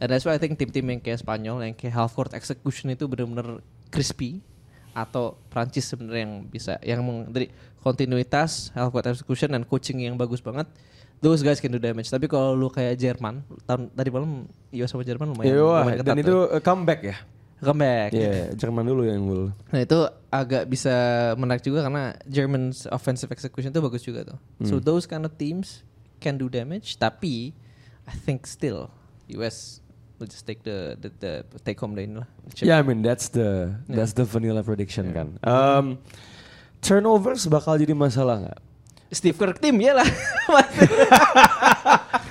[0.00, 3.04] And that's why I think tim-tim yang kayak Spanyol yang kayak half court execution itu
[3.04, 3.60] benar-benar
[3.92, 4.40] crispy
[4.92, 7.00] atau Prancis sebenarnya yang bisa yang
[7.32, 7.48] dari
[7.80, 10.68] kontinuitas half court execution dan coaching yang bagus banget
[11.24, 14.44] those guys can do damage tapi kalau lu kayak Jerman tahun tadi malam
[14.74, 17.16] US sama Jerman lumayan, Iya, wah, lumayan ketat dan itu uh, comeback ya.
[17.62, 19.54] Comeback Iya, Jerman dulu yang unggul.
[19.70, 19.98] nah itu
[20.28, 20.92] agak bisa
[21.34, 25.86] menarik juga karena German's offensive execution itu bagus juga tuh so those kind of teams
[26.18, 27.50] can do damage tapi
[28.02, 28.90] I think still
[29.30, 29.78] US
[30.18, 32.66] will just take the the, the take home ini lah chip.
[32.66, 35.34] Yeah, I mean that's the that's the vanilla prediction kan.
[35.42, 35.98] Um,
[36.78, 38.58] turnovers bakal jadi masalah nggak?
[39.10, 40.06] Steve Kerr tim ya lah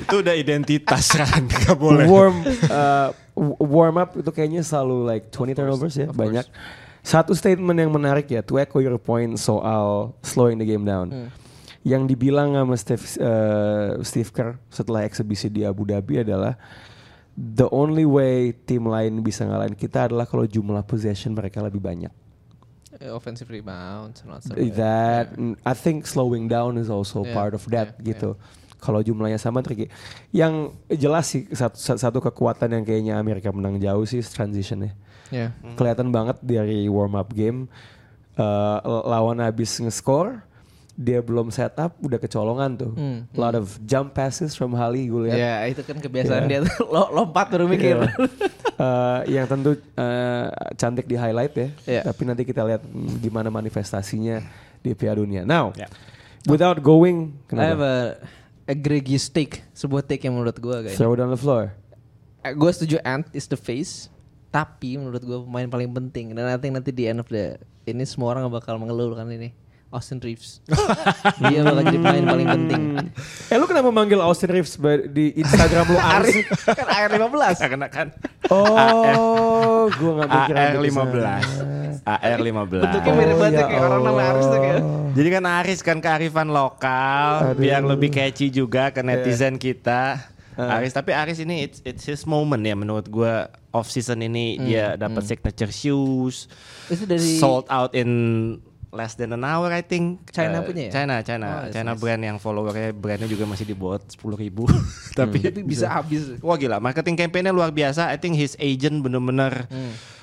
[0.02, 2.06] itu udah identitas kan, nggak boleh.
[2.10, 2.36] Warm
[2.68, 6.46] uh, warm up itu kayaknya selalu like 20 turnovers ya, banyak.
[7.02, 11.34] Satu statement yang menarik ya, to echo your point soal slowing the game down.
[11.82, 16.54] Yang dibilang sama Steve, uh, Steve Kerr setelah eksebisi di Abu Dhabi adalah
[17.34, 22.14] the only way tim lain bisa ngalahin kita adalah kalau jumlah possession mereka lebih banyak.
[23.02, 27.58] Eh, offensive rebound, not so that mm, I think slowing down is also Yeah, part
[27.58, 28.38] of that yeah, gitu.
[28.82, 29.86] Kalau jumlahnya sama tricky.
[30.34, 34.98] Yang jelas sih satu, satu kekuatan yang kayaknya Amerika menang jauh sih transitionnya.
[35.30, 35.54] Yeah.
[35.78, 37.70] Kelihatan banget dari warm up game
[38.36, 40.42] eh, lawan habis nge-score
[40.92, 42.92] dia belum set up udah kecolongan tuh.
[42.94, 45.38] Hmm, A lot of jump passes from Hali gue lihat.
[45.38, 46.62] Ya itu kan kebiasaan Yeah.
[46.62, 47.96] dia tuh Lo- lompat baru mikir.
[47.96, 48.10] Iya.
[48.82, 51.68] Eh, yang tentu eh, cantik di highlight ya.
[51.86, 52.02] Iya.
[52.10, 54.42] Tapi nanti kita lihat mm, gimana manifestasinya
[54.82, 55.46] di Piala Dunia.
[55.46, 55.86] Now, Ya.
[56.46, 57.86] without going, I have kenapa?
[57.86, 57.96] a
[58.72, 60.96] egregious take, sebuah take yang menurut gue guys.
[60.96, 61.76] Throw it on the floor.
[62.42, 64.10] gue setuju Ant is the face,
[64.50, 68.04] tapi menurut gue pemain paling penting dan I think nanti di end of the ini
[68.08, 69.54] semua orang bakal mengeluh kan ini
[69.92, 70.64] Austin Reeves.
[71.44, 72.84] Dia bakal jadi pemain paling penting.
[73.48, 76.48] Eh lu kenapa manggil Austin Reeves di Instagram lu Aris?
[76.64, 77.68] kan AR 15.
[77.68, 78.08] Karena kan
[78.48, 81.36] Oh, gua gak mikir AR sampai ke sana.
[82.02, 82.08] 15.
[82.08, 82.84] AR 15.
[82.84, 84.82] Bentuknya mirip banget ya, kayak orang nama Aris tuh kayak.
[85.12, 90.32] Jadi kan Aris kan kearifan lokal biar lebih catchy juga ke netizen kita.
[90.56, 94.96] Aris tapi Aris ini it's it's his moment ya menurut gua off season ini dia
[94.96, 96.48] dapat signature shoes.
[96.88, 98.10] Itu dari- sold out in
[98.92, 100.28] less than an hour I think.
[100.30, 100.92] China Eh, punya ya?
[100.92, 102.02] China, China, Oh, that's China nice.
[102.04, 104.68] brand yang followernya brandnya juga masih di bawah 10 ribu.
[105.20, 106.36] tapi Tapi bisa habis.
[106.40, 108.08] Wah gila, marketing campaignnya luar biasa.
[108.08, 109.66] I think his agent bener-bener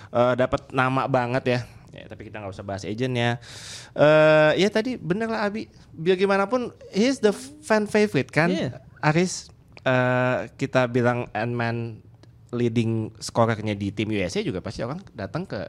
[0.09, 1.61] eh, dapat nama banget ya.
[1.89, 3.41] Ya, tapi kita nggak usah bahas agentnya.
[3.93, 5.67] Eh ya tadi bener lah Abi.
[5.91, 7.33] Biar gimana pun, he's the
[7.65, 8.53] fan favorite kan.
[8.53, 8.85] Iya.
[9.01, 9.49] Aris,
[9.83, 12.05] eh, kita bilang Ant-Man
[12.49, 15.65] leading scorernya di tim USA juga pasti orang datang ke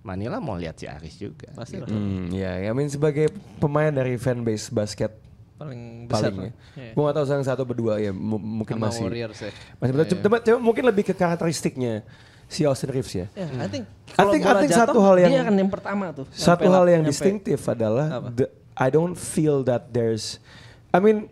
[0.00, 1.52] Manila mau lihat si Aris juga.
[1.52, 1.84] Pasti lah.
[1.84, 5.12] Hmm, ya, I mean sebagai pemain dari fanbase basket
[5.54, 6.32] Paling besar.
[6.32, 6.52] paling ya.
[6.74, 6.92] Iya.
[6.96, 9.04] Gue gak tahu yang satu berdua ya, mu- mungkin Sama masih.
[9.04, 9.52] Warriors ya.
[9.76, 10.04] Masih betul.
[10.08, 10.22] Iya.
[10.22, 12.00] Cuma, cuma mungkin lebih ke karakteristiknya
[12.48, 13.28] si Austin Reeves ya.
[13.30, 13.84] Ya, I think
[14.16, 16.24] I think- I bola think jatuh, satu hal yang- dia akan yang pertama tuh.
[16.32, 18.28] Satu hal yang distinktif adalah Apa?
[18.34, 20.40] the- I don't feel that there's
[20.88, 21.28] I mean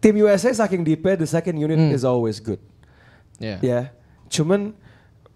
[0.00, 1.94] tim USA saking deepnya the second unit Hmm.
[1.94, 2.58] is always good.
[3.38, 3.58] Ya.
[3.60, 3.80] Ya.
[4.26, 4.74] Cuman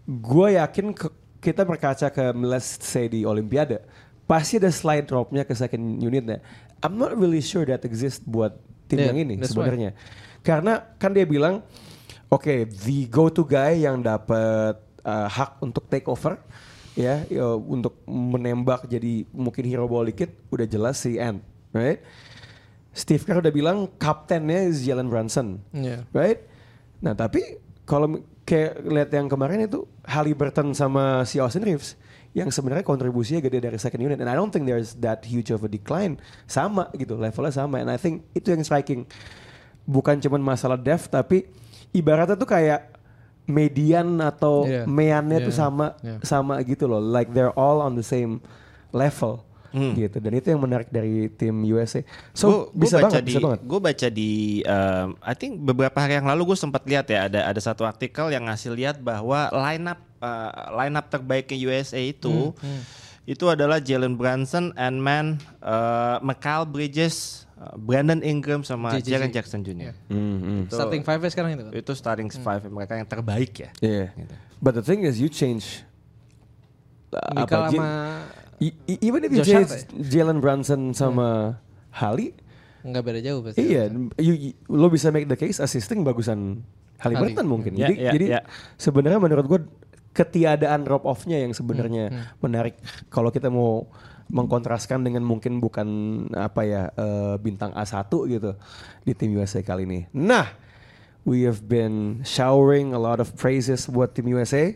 [0.05, 3.83] gue yakin ke- kita berkaca ke let's say di Olimpiade
[4.25, 6.39] pasti ada slide dropnya ke second unitnya.
[6.81, 8.55] I'm not really sure that exists buat
[8.87, 9.91] tim Yeah, yang ini sebenarnya.
[10.41, 11.67] Karena kan dia bilang
[12.31, 12.55] oke
[12.87, 16.39] the go to guy yang dapat uh, hak untuk take over
[16.95, 17.25] ya
[17.67, 21.43] untuk menembak jadi mungkin hero ball dikit udah jelas si Ant,
[21.75, 22.01] right?
[22.93, 26.05] Steve Kerr udah bilang kaptennya is Jalen Brunson Iya.
[26.13, 26.45] right?
[27.01, 27.41] Nah tapi
[27.89, 31.95] kalau kayak lihat yang kemarin itu Halliburton sama si Austin Reeves
[32.33, 35.63] yang sebenarnya kontribusinya gede dari second unit and I don't think there's that huge of
[35.63, 36.17] a decline
[36.49, 39.05] sama gitu levelnya sama and I think itu yang striking
[39.85, 41.45] bukan cuman masalah depth tapi
[41.93, 42.89] ibaratnya tuh kayak
[43.45, 44.87] median atau Yeah.
[44.89, 45.61] meannya tuh Yeah.
[45.61, 46.19] sama Yeah.
[46.25, 48.41] sama gitu loh like they're all on the same
[48.95, 49.97] level Hmm.
[49.97, 53.29] gitu dan itu yang menarik dari tim USA so Gua- gua bisa baca banget di,
[53.29, 54.33] bisa banget Gue baca di,
[54.63, 58.29] um, I think beberapa hari yang lalu gue sempat lihat ya ada ada satu artikel
[58.29, 62.85] yang ngasih lihat bahwa lineup uh, lineup terbaiknya USA itu Hmm,
[63.23, 69.09] itu adalah Jalen Brunson, Ant-Man, uh, Mikal Bridges, uh, Brandon Ingram sama JJJ.
[69.09, 69.95] Jaren Jackson Jr.
[70.07, 70.61] Hmm, hmm.
[70.67, 71.73] Itu- Starting five sekarang itu kan.
[71.73, 73.71] Itu starting five mereka yang terbaik ya.
[73.79, 74.11] Yeah.
[74.13, 74.35] Gitu.
[74.59, 75.87] But the thing is you change
[77.11, 77.91] uh, Mikal sama
[78.63, 81.59] I- even if you Josh Hart Jalen Brunson sama
[81.91, 82.31] Hali,
[82.83, 83.59] nggak beda jauh pasti.
[83.63, 86.63] iya, you, you- lo bisa make the case assisting bagusan
[86.99, 87.51] Halliburton Hali.
[87.51, 87.73] mungkin.
[87.75, 88.41] Ya, jadi ya, jadi ya.
[88.77, 89.61] sebenarnya menurut gue
[90.13, 92.77] ketiadaan drop off-nya yang sebenarnya menarik
[93.09, 93.89] kalau kita mau
[94.29, 95.89] mengkontraskan dengan mungkin bukan
[96.33, 98.57] apa ya eh, bintang A1 gitu
[99.03, 100.01] di tim USA kali ini.
[100.13, 100.49] Nah,
[101.25, 104.73] we have been showering a lot of praises buat tim USA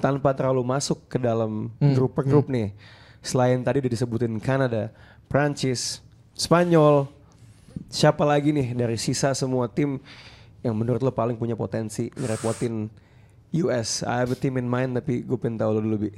[0.00, 2.74] tanpa terlalu masuk ke dalam grup per grup nih.
[3.24, 4.92] Selain tadi udah disebutin Kanada,
[5.32, 6.04] Prancis,
[6.36, 7.08] Spanyol,
[7.88, 9.96] siapa lagi nih dari sisa semua tim
[10.60, 12.92] yang menurut lo paling punya potensi ngerepotin
[13.64, 14.04] US?
[14.04, 16.10] I have a team in mind tapi gue pengen tahu lo dulu bi.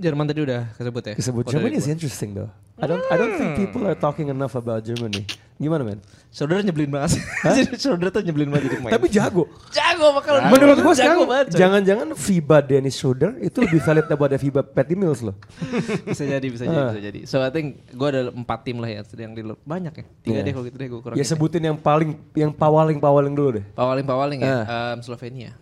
[0.00, 1.14] Jerman tadi udah kesebut ya.
[1.46, 2.50] Germany dari is interesting though.
[2.80, 5.28] I don't I don't think people are talking enough about Germany.
[5.60, 6.00] Gimana men?
[6.32, 7.20] Saudara nyebelin banget.
[7.44, 8.92] Jadi saudara tuh nyebelin banget jadi pemain.
[8.96, 9.44] Tapi jago.
[9.68, 10.40] jago bakal.
[10.48, 15.20] Menurut gue jago sekarang jangan-jangan FIBA Dennis Schroeder itu lebih valid daripada FIBA Patty Mills
[15.20, 15.36] loh.
[16.08, 16.88] bisa jadi bisa jadi Ah.
[16.96, 17.20] bisa jadi.
[17.28, 20.04] So I think gue ada empat tim lah ya yang di banyak ya.
[20.24, 20.44] Tiga Yeah.
[20.48, 21.16] deh kalau gitu deh gue kurang.
[21.20, 23.64] Ya sebutin yang paling yang pawaling-pawaling dulu deh.
[23.76, 24.64] Pawaling pawaling ya.
[24.64, 24.96] Ah.
[24.96, 25.52] Em, Slovenia.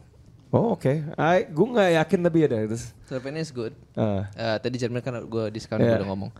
[0.54, 0.94] Oh oke.
[1.18, 2.56] I Gue nggak yakin tapi ada.
[2.70, 3.74] Terus, Slovenia is good.
[3.98, 4.30] ah.
[4.30, 5.98] Eh, tadi Jerman kan gue di sekarang Yeah.
[5.98, 6.30] gue udah ngomong.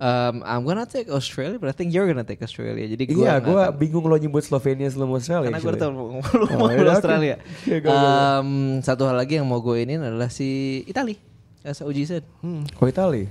[0.00, 2.88] Um, I'm gonna take Australia, but I think you're gonna take Australia.
[2.88, 5.46] Jadi gue Iya, gue bingung lo nyebut Slovenia sebelum Australia.
[5.46, 6.88] karena gue udah tau mau Oh.
[6.88, 7.36] Australia.
[7.62, 8.08] Iya, go, go, go.
[8.40, 10.48] Um, satu hal lagi yang mau gue ini adalah si
[10.84, 11.20] Itali.
[11.60, 12.24] As Oji said.
[12.74, 13.28] Oh Itali.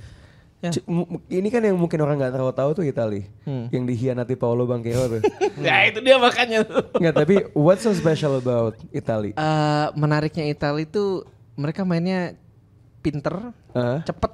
[0.60, 0.70] Ya.
[0.70, 3.66] C- mu- Ini kan yang mungkin orang nggak terlalu tahu tuh Itali, Hmm.
[3.70, 5.22] yang dihianati Paolo Banquero tuh.
[5.66, 6.68] Ya itu dia makanya.
[6.94, 9.34] Nggak, tapi what's so special about Itali?
[9.34, 11.24] Eh, menariknya Italia itu
[11.56, 12.38] mereka mainnya
[13.00, 14.04] pinter, Hah?
[14.04, 14.32] cepet.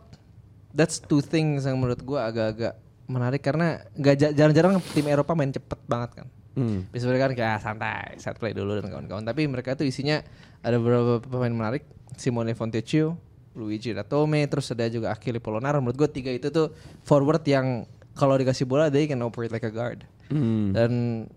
[0.76, 2.76] That's two things yang menurut gua agak-agak
[3.08, 6.28] menarik karena nggak ja- jarang-jarang tim Eropa main cepet banget kan.
[6.56, 6.88] Hmm.
[6.92, 9.24] Biasanya kan kayak ah, santai, set play dulu dan kawan-kawan.
[9.24, 10.24] Tapi mereka tuh isinya
[10.64, 11.84] ada beberapa pemain menarik,
[12.16, 13.20] Simone Fontecchio,
[13.56, 15.84] Luigi Datome, terus ada juga Achille Polonara.
[15.84, 16.72] Menurut gue tiga itu tuh
[17.04, 17.84] forward yang
[18.16, 20.08] kalau dikasih bola they can operate like a guard.
[20.32, 20.72] Hmm.
[20.72, 20.92] Dan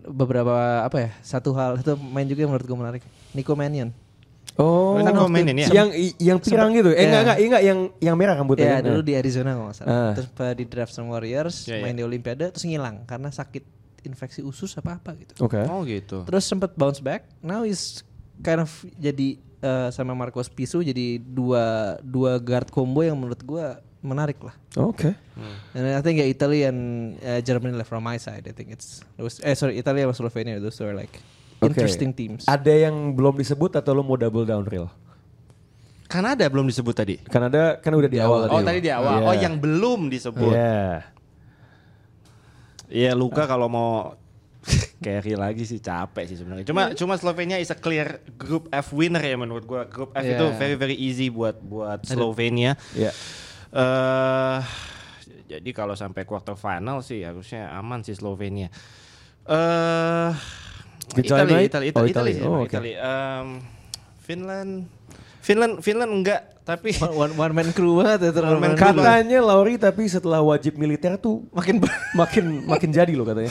[0.07, 1.09] beberapa apa ya?
[1.21, 3.03] Satu hal itu main juga yang menurut gue menarik.
[3.35, 3.91] Nico Mannion.
[4.59, 5.67] Oh, ini mainin ya?
[5.71, 6.91] Yang yang pirang gitu.
[6.91, 7.07] Eh Ya.
[7.07, 8.67] enggak enggak, enggak yang yang merah rambutnya.
[8.67, 8.91] Ya kan?
[8.91, 9.89] dulu di Arizona kalau nggak salah.
[9.95, 10.11] Ah.
[10.19, 11.87] Terus pada di draft sama Warriors, Ya, ya.
[11.87, 13.63] main di Olimpiade, terus ngilang karena sakit
[14.03, 15.39] infeksi usus apa apa gitu.
[15.39, 15.63] Oke.
[15.63, 16.27] Oh gitu.
[16.27, 17.23] Terus sempat bounce back.
[17.39, 18.03] Now is
[18.43, 23.79] kind of jadi eh, sama Marcos Pisu jadi dua dua guard combo yang menurut gua
[23.99, 24.55] menarik lah.
[24.79, 25.11] Oke.
[25.75, 28.43] And I think ya Italy and uh, Germany lah from my side.
[28.47, 31.11] I think it's those, eh sorry Italy sama Slovenia those are like
[31.59, 31.75] Oke.
[31.75, 32.47] interesting teams.
[32.47, 34.87] Ada yang belum disebut atau lo mau double down real?
[36.09, 37.15] Kanada belum disebut tadi.
[37.21, 39.21] Kanada kan udah di, awal, Oh tadi di awal.
[39.21, 39.27] Iya.
[39.29, 40.51] Oh yang belum disebut.
[40.55, 41.05] Iya.
[42.89, 44.17] Iya Luka kalau mau
[45.05, 46.65] carry lagi sih capek sih sebenarnya.
[46.65, 49.85] Cuma cuma Slovenia is a clear group F winner ya menurut gua.
[49.85, 50.33] Group F Iya.
[50.33, 52.73] itu very very easy buat buat Slovenia.
[52.97, 53.13] Iya.
[53.69, 54.59] eh
[55.45, 58.73] jadi kalau sampai quarter final sih harusnya aman sih Slovenia.
[59.45, 60.68] Eh Kecuali
[61.17, 61.69] Italia, Mike?
[61.69, 62.33] Italia, Oh, Italia, Italia.
[62.35, 62.69] sih, Oh, oke.
[62.69, 62.95] Italia.
[62.99, 63.47] Em,
[64.21, 64.71] Finland,
[65.41, 68.77] Finland, Finland enggak, tapi one, one, man crew banget ya terlalu One man.
[68.77, 71.81] Katanya Lauri tapi setelah wajib militer tuh makin
[72.21, 73.49] makin makin jadi loh katanya.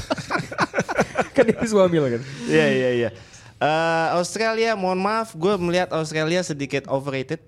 [1.34, 2.22] kan dia suami lo kan.
[2.46, 3.10] Iya iya iya.
[3.58, 7.42] Eh, Australia, mohon maaf, gue melihat Australia sedikit overrated.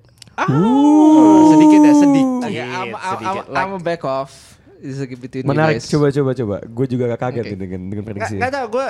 [1.46, 2.26] Sedikit ya, sedikit.
[2.50, 3.44] Okay, I'm, I'm, I'm, sedikit.
[3.54, 4.58] I'm a back off.
[5.44, 5.84] Menarik.
[5.84, 6.56] Coba coba coba.
[6.66, 8.34] Gue juga gak kaget nih dengan dengan prediksi.
[8.40, 8.86] nggak tahu gue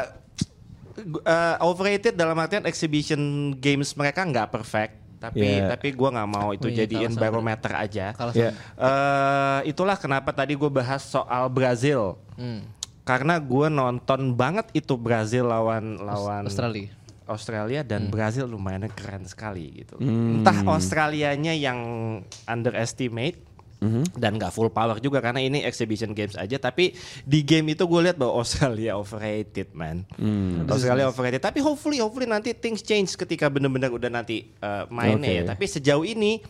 [1.02, 3.20] uh, overrated dalam artian exhibition
[3.56, 4.92] games mereka nggak perfect.
[5.20, 5.68] Tapi Yeah.
[5.68, 8.06] tapi gue nggak mau itu Oh iya, jadiin kalah sama barometer aja.
[8.16, 8.50] Kalah Iya.
[8.56, 12.16] Eh, itulah kenapa tadi gue bahas soal Brazil.
[12.40, 12.64] Hmm.
[13.04, 16.88] Karena gue nonton banget itu Brazil lawan lawan Australia.
[17.26, 18.10] Australia dan Hmm.
[18.10, 20.00] Brazil lumayan keren sekali gitu.
[20.00, 20.40] Hmm.
[20.40, 21.78] Entah Australianya yang
[22.44, 23.36] underestimate
[23.80, 24.12] Mhm.
[24.14, 28.00] dan nggak full power juga karena ini exhibition games aja tapi di game itu gue
[28.02, 30.64] lihat bahwa Australia overrated man Hmm.
[30.66, 35.38] Australia overrated tapi hopefully hopefully nanti things change ketika benar-benar udah nanti uh, mainnya Oke.
[35.38, 36.44] ya tapi sejauh ini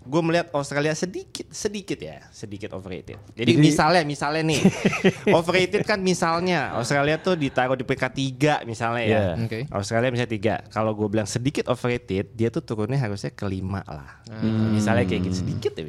[0.00, 4.62] gue melihat Australia sedikit sedikit ya sedikit overrated jadi, Jadi- misalnya misalnya nih
[5.34, 9.34] overrated kan misalnya Australia tuh ditaruh di peringkat tiga misalnya ya Yeah.
[9.42, 9.58] Oke.
[9.68, 14.70] Australia misalnya tiga kalau gue bilang sedikit overrated dia tuh turunnya harusnya kelima lah Hmm.
[14.72, 15.82] misalnya kayak gitu sedikit ya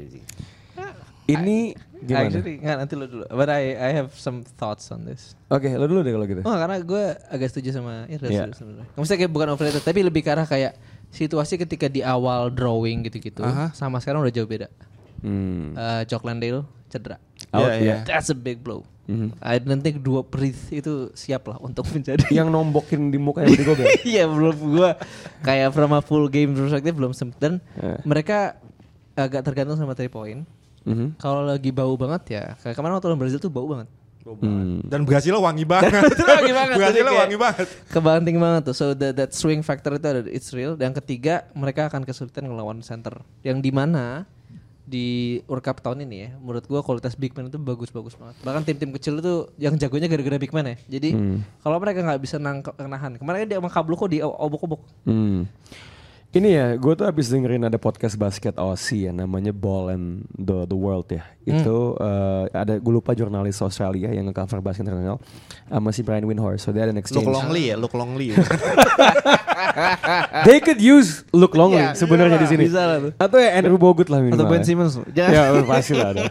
[1.28, 1.58] Ini
[2.00, 2.30] gimana?
[2.30, 3.24] Actually, nggak nanti lo dulu.
[3.28, 5.36] But I I have some thoughts on this.
[5.48, 6.42] Oke, lo dulu deh kalau gitu.
[6.42, 8.44] Oh karena gue agak setuju sama Irda Iya.
[8.48, 8.88] sih sebenarnya.
[8.94, 13.40] Maksudnya kayak bukan overrated tapi lebih ke arah kayak situasi ketika di awal drawing gitu-gitu
[13.40, 13.72] Aha.
[13.72, 14.68] sama sekarang udah jauh beda.
[15.20, 15.74] Hmm.
[15.74, 17.20] Eh Jock Landale cedera.
[17.50, 17.80] Out, Iya, ya.
[17.82, 17.96] iya.
[18.04, 18.88] That's a big blow.
[19.08, 19.40] Mhm.
[19.40, 23.63] I don't think dua Prith itu siap lah untuk menjadi Yang nombokin di mukanya di
[23.63, 23.88] Gobel.
[24.06, 24.96] Iya belum gua
[25.42, 28.00] kayak from a full game perspective belum sempet dan Eh.
[28.04, 28.60] mereka
[29.16, 30.44] agak tergantung sama three point.
[30.88, 31.19] Mhm.
[31.19, 33.91] Kalau lagi bau banget ya kayak kemarin waktu lawan Brazil tuh bau banget.
[34.28, 34.84] Hmm.
[34.84, 36.04] Dan Brazil wangi banget.
[36.04, 36.76] wangi banget.
[36.76, 37.67] Kayak- wangi banget.
[37.88, 38.76] Kebanting banget tuh.
[38.76, 40.76] So that, that swing factor itu ada it's real.
[40.76, 43.23] Dan ketiga mereka akan kesulitan ngelawan center.
[43.39, 44.28] Yang di mana
[44.84, 45.08] di
[45.47, 48.36] World Cup tahun ini ya, menurut gua kualitas big man itu bagus-bagus banget.
[48.39, 50.76] Bahkan tim-tim kecil itu yang jagonya gara-gara big man ya.
[50.88, 51.12] Jadi
[51.60, 54.80] kalau mereka nggak bisa nangkep nahan, kemarin kan dia sama kok di obok-obok.
[55.04, 55.43] Hmm.
[56.38, 60.69] Ini ya, gue tuh habis dengerin ada podcast basket Aussie ya, namanya Ball and the
[60.69, 61.26] the World ya.
[61.41, 65.17] Itu eh, ada gue lupa jurnalis Australia yang nge-cover basket internasional
[65.65, 66.62] sama si Brian Windhorst.
[66.62, 67.26] So they had an exchange.
[67.26, 68.38] Look Longley ya, Look Longley.
[70.45, 72.69] They could use Luke Longley Iya, sebenarnya di sini.
[72.69, 73.12] bisa lah tuh.
[73.17, 74.38] Atau ya Andrew Bogut lah minimal.
[74.38, 74.65] Atau Ben ya.
[74.69, 74.93] Simmons.
[75.17, 76.30] ya pasti lah ada.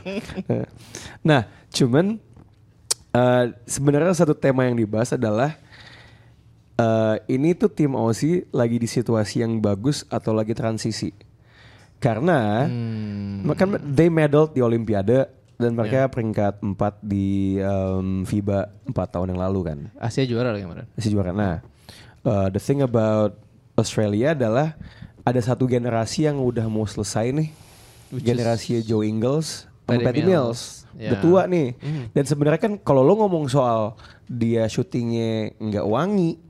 [1.26, 2.22] nah, cuman
[3.10, 5.58] eh, sebenarnya satu tema yang dibahas adalah
[6.76, 11.12] eh, ini tuh tim Aussie lagi di situasi yang bagus atau lagi transisi.
[11.96, 12.68] Karena
[13.56, 19.40] kan they medaled di Olimpiade dan mereka peringkat 4 di em, FIBA 4 tahun yang
[19.40, 19.78] lalu kan.
[19.96, 20.84] Asia juara lagi kemarin.
[20.92, 21.32] Masih juara.
[21.32, 21.64] Nah,
[22.28, 23.40] uh, the thing about
[23.80, 24.76] Australia adalah
[25.24, 27.48] ada satu generasi yang udah mau selesai nih.
[28.12, 30.30] Which generasi Joe Ingles Patty Patty Mills.
[30.30, 30.62] Mills.
[30.98, 31.10] Ya.
[31.14, 31.78] Udah tua nih.
[32.10, 33.94] Dan sebenarnya kan kalau lo ngomong soal
[34.26, 36.42] dia syutingnya nggak wangi,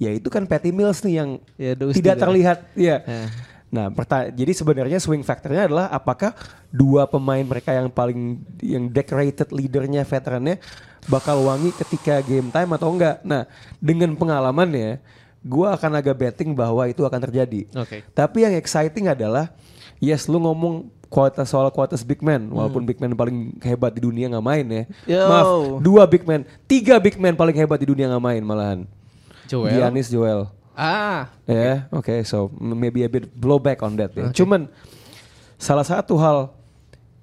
[0.00, 1.30] ya itu kan Patty Mills nih yang
[1.60, 3.04] Ya, tidak two, terlihat ya.
[3.04, 3.22] Ya.
[3.70, 3.86] Nah,
[4.34, 6.34] jadi sebenarnya swing factornya adalah apakah
[6.74, 10.58] dua pemain mereka yang paling yang decorated leadernya veterannya
[11.06, 13.22] bakal wangi ketika game time atau enggak.
[13.22, 13.46] Nah,
[13.78, 14.98] dengan pengalamannya,
[15.46, 17.70] gua akan agak betting bahwa itu akan terjadi.
[17.78, 18.02] Oke.
[18.10, 19.54] Tapi yang exciting adalah,
[20.02, 24.26] yes, lu ngomong kualitas soal kualitas big man, walaupun big man paling hebat di dunia
[24.34, 24.82] nggak main ya.
[25.06, 25.22] Yo.
[25.30, 25.46] Maaf,
[25.78, 28.80] dua big man, tiga big man paling hebat di dunia nggak main malahan.
[29.50, 29.74] Joel.
[29.74, 30.46] Giannis Joel.
[30.78, 34.30] Ah, Ya, oke, so maybe a bit blowback on that ya.
[34.30, 34.70] Cuman
[35.58, 36.54] salah satu hal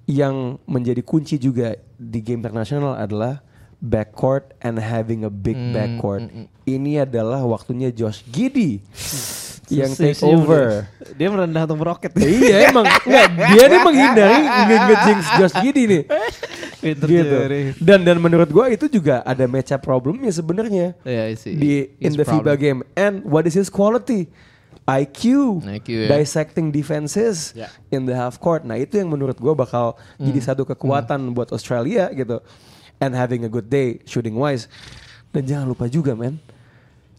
[0.04, 3.40] yang menjadi kunci juga di game internasional adalah
[3.80, 6.28] backcourt and having a big backcourt.
[6.62, 8.84] Ini adalah waktunya Josh Giddy
[9.70, 10.88] yang take over.
[10.98, 11.12] dia.
[11.14, 12.12] Dia merendah atau meroket.
[12.20, 16.02] iya emang enggak dia nih menghindari nge- nge-jinx Josh Giddy nih.
[16.78, 17.36] Gitu.
[17.82, 21.52] Dan dan menurut gua itu juga ada matchup problemnya sebenarnya Iya, I see.
[21.52, 22.86] di in the FIBA game.
[22.94, 24.30] And what is his quality?
[24.86, 26.08] IQ, IQ, ya.
[26.08, 27.68] dissecting defenses Ya.
[27.88, 28.62] in the half court.
[28.62, 30.24] Nah itu yang menurut gua bakal Hmm.
[30.24, 32.40] jadi satu kekuatan buat Australia gitu.
[32.96, 34.64] And having a good day shooting wise.
[35.28, 36.40] Dan jangan lupa juga men,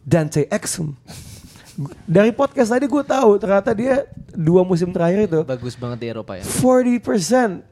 [0.02, 0.98] Dante Exum.
[2.04, 4.04] Dari podcast tadi gue tahu ternyata dia
[4.36, 6.44] dua musim terakhir itu Bagus banget di Eropa ya.
[6.44, 7.64] 40%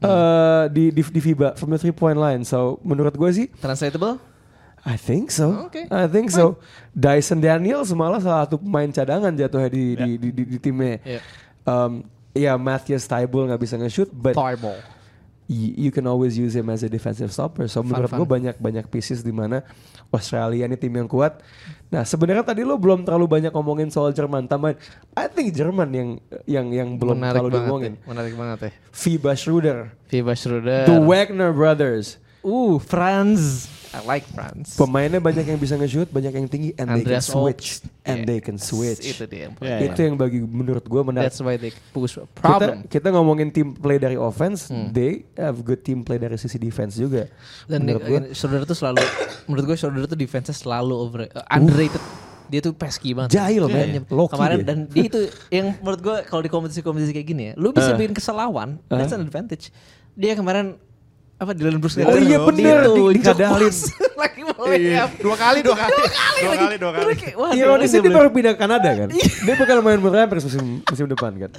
[0.00, 2.42] uh, di, di di FIBA from the three point line.
[2.48, 4.16] So menurut gue sih Translatable?
[4.82, 5.70] I think so.
[5.70, 5.86] Oke.
[5.86, 6.58] I think so.
[6.90, 10.98] Dyson Daniels malah salah satu pemain cadangan jatuhnya di di, di, di, di timnya.
[11.06, 11.20] Iya.
[11.62, 12.02] Um,
[12.34, 14.74] ya Matthias Tybul nggak bisa nge-shoot, but Fireball.
[15.52, 17.68] You can always use him as a defensive stopper.
[17.68, 19.60] So menurut gue banyak banyak pieces di mana
[20.08, 21.44] Australia ini tim yang kuat.
[21.92, 24.48] Nah sebenarnya tadi lo belum terlalu banyak ngomongin soal Jerman.
[24.48, 24.80] Tambahan,
[25.12, 26.08] I think Jerman yang
[26.48, 27.92] yang yang belum Menarik terlalu diomongin.
[28.00, 28.04] ya.
[28.08, 28.70] Menarik banget ya.
[28.90, 29.78] FIBA Schroeder,
[30.08, 30.88] Viva Schroeder.
[30.88, 32.16] the Wagner brothers.
[32.40, 33.68] Uh, Franz.
[33.92, 34.72] I like Franz.
[34.72, 38.08] Pemainnya banyak yang bisa nge-shoot, banyak yang tinggi, and they can Andreas switch, Oaks.
[38.08, 38.28] and Yeah.
[38.28, 39.04] they can switch.
[39.04, 41.28] Itu dia yang Yeah, Itu yang bagi menurut gue menarik.
[41.28, 42.88] That's why they push Kita, problem.
[42.88, 47.28] kita ngomongin tim play dari offense, they have good team play dari sisi defense juga.
[47.68, 48.20] Dan menurut gue.
[48.32, 49.04] Schroeder tuh selalu
[49.44, 52.00] menurut gue Schroeder tuh defense selalu over uh, underrated.
[52.48, 53.32] Dia tuh pesky banget.
[53.32, 54.04] Jahil, Dia man.
[54.08, 54.68] Low-key Kemarin dia.
[54.68, 58.12] dan dia itu yang menurut gue kalau di kompetisi-kompetisi kayak gini ya, lu bisa bikin
[58.12, 59.68] kesel lawan, that's an advantage.
[60.12, 60.76] Dia kemarin
[61.42, 63.74] apa Dylan Brooks Oh iya, bener, di- dikadalin.
[64.22, 66.02] lagi mau Iya, dua kali, dua kali,
[66.38, 67.12] dua kali, dua kali.
[67.34, 69.08] Wah, Ironisnya dia baru pindah ke Kanada kan.
[69.10, 71.50] dia bakal main buat Raptors musim musim depan kan.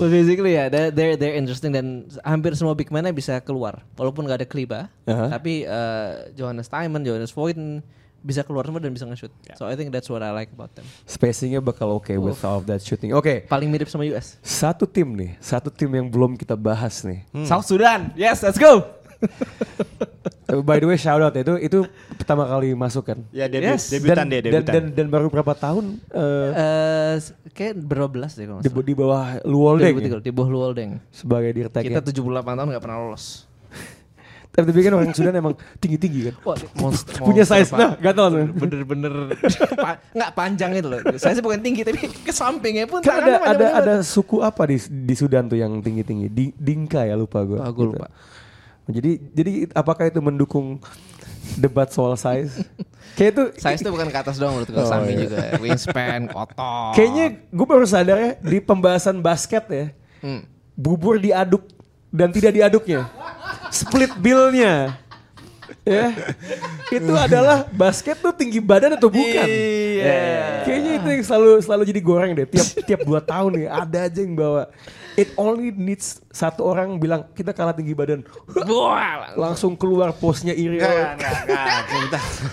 [0.00, 1.86] Well, basically ya, they're, they're they're interesting dan
[2.20, 5.28] hampir semua big man-nya bisa keluar, walaupun gak ada Kliba, Aha.
[5.30, 7.84] tapi uh, Johannes Timon, Johannes Voigten
[8.20, 9.32] bisa keluar semua dan bisa nge-shoot.
[9.56, 10.84] So I think that's what I like about them.
[11.04, 13.12] Spacingnya bakal oke with all of that shooting.
[13.12, 14.36] Oke, Paling mirip sama US.
[14.40, 17.24] satu tim nih, satu tim yang belum kita bahas nih.
[17.44, 18.12] South Sudan.
[18.12, 18.84] Yes, let's go.
[19.20, 21.78] Uh, By the way, shout out itu itu
[22.14, 23.18] pertama kali masuk kan.
[23.30, 23.86] Ya debut, Yes.
[23.88, 24.72] debutan dan, dia, dan, debutan.
[24.72, 27.14] dan, dan baru berapa tahun uh, Eh,
[27.50, 28.86] kayak berapa belas deh kalau di, nggak salah.
[28.86, 30.90] di bawah Luoldeng ya, 2003, di bawah Luoldeng.
[31.10, 32.16] sebagai dirtek Kita 78
[32.50, 33.24] tahun gak pernah lolos.
[34.50, 36.34] Tapi tapi kan orang Sudan emang tinggi-tinggi kan.
[36.42, 37.70] Wah, monster, Punya size.
[37.70, 37.78] Pak.
[37.78, 38.50] Nah, gatal langsung.
[38.58, 39.12] Bener-bener
[39.78, 40.98] pa- nggak panjang itu loh.
[41.14, 44.74] Saya sih bukan tinggi tapi ke sampingnya pun Kan ada ada ada suku apa di
[44.82, 46.26] di Sudan tuh yang tinggi-tinggi?
[46.26, 47.62] Di, Dinka ya lupa gue.
[47.62, 48.06] Ah, gua lupa.
[48.90, 50.78] Jadi jadi apakah itu mendukung
[51.54, 52.62] debat soal size?
[53.18, 55.24] Kayak itu Size itu bukan ke atas doang menurut gue, Oh, samping iya.
[55.26, 55.38] juga.
[55.58, 56.94] Wingspan, otot.
[56.94, 59.86] kayaknya gue baru sadar ya di pembahasan basket ya.
[60.22, 60.46] Hmm.
[60.78, 61.66] Bubur diaduk
[62.08, 63.10] dan tidak diaduknya.
[63.68, 64.94] Split bill-nya.
[65.82, 66.14] ya.
[66.86, 69.46] Itu adalah basket tuh tinggi badan atau bukan?
[69.48, 70.62] Iya.
[70.62, 72.46] Kayaknya itu yang selalu selalu jadi goreng deh.
[72.46, 74.70] Tiap tiap dua tahun nih ada aja yang bawa.
[75.20, 78.24] It only needs satu orang bilang kita kalah tinggi badan.
[78.64, 80.80] Wah, Langsung keluar posnya iri.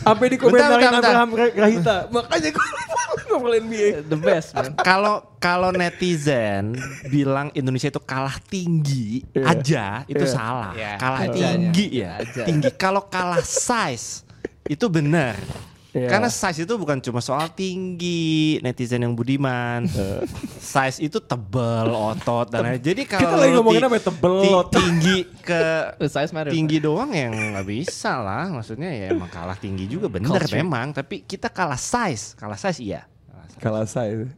[0.03, 1.95] Sampai dikomentarin Bentar, bentar, Abraham Ra- Rahita.
[2.09, 2.65] Makanya gue
[3.27, 3.87] ngobrol NBA.
[4.07, 4.71] the best man.
[4.77, 6.75] Kalau kalau netizen
[7.07, 9.43] bilang Indonesia itu kalah tinggi Iya.
[9.45, 10.31] aja itu Iya.
[10.31, 10.71] salah.
[10.73, 12.11] Iya, Kalah tinggi ya.
[12.19, 12.41] Aja.
[12.43, 12.69] Tinggi.
[12.73, 14.23] Kalau kalah size
[14.65, 15.35] itu benar.
[15.97, 16.07] Iya.
[16.07, 18.27] Karena size itu bukan cuma soal tinggi
[18.59, 19.89] netizen yang budiman.
[20.57, 22.77] size itu tebel otot dan lain.
[22.77, 24.77] Jadi kalau Kita lagi ngomongin apa ya, tebel, ti- otot.
[24.77, 25.61] tinggi ke
[26.07, 26.51] Size matter.
[26.51, 28.45] tinggi doang yang nggak bisa lah.
[28.47, 30.53] Maksudnya ya emang kalah tinggi juga benar Culture.
[30.55, 30.93] memang.
[30.93, 32.33] Tapi kita kalah size.
[32.33, 33.01] Kalah size iya.
[33.57, 34.29] Kalah size.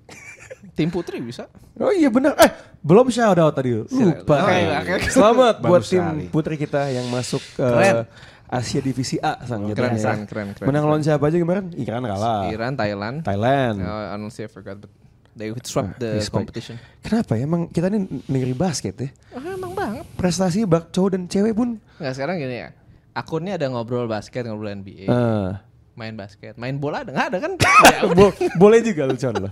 [0.72, 1.52] Tim putri bisa.
[1.76, 2.36] Oh iya benar.
[2.36, 3.76] Eh belum shout out tadi.
[3.76, 4.36] Lupa.
[4.42, 4.60] Oke,
[4.96, 5.08] oke.
[5.10, 6.26] Selamat Bagus buat tim sekali.
[6.30, 8.08] putri kita yang masuk ke Keren.
[8.50, 10.02] Asia Divisi A sang Keren, jatuhnya ya.
[10.04, 10.92] keren, keren, keren, Menang keren.
[10.92, 11.66] lawan siapa aja kemarin?
[11.76, 12.50] Iran kalah.
[12.50, 13.18] Iran, Thailand.
[13.22, 13.78] Thailand.
[13.78, 14.90] Uh, honestly, I forgot, but
[15.32, 16.34] they swept the Respect.
[16.34, 16.76] competition.
[17.00, 17.46] Kenapa ya?
[17.46, 19.10] Emang kita nih negeri basket ya.
[19.32, 20.04] Oh, emang banget.
[20.14, 21.78] Prestasi bak cowok dan cewek pun.
[21.96, 22.70] Nggak sekarang gini ya.
[23.12, 25.50] Akunnya ada ngobrol basket, ngobrol NBA, Eh,
[25.94, 27.52] main basket, main bola ada nggak ada kan?
[28.18, 29.50] bo- boleh juga lu con lo.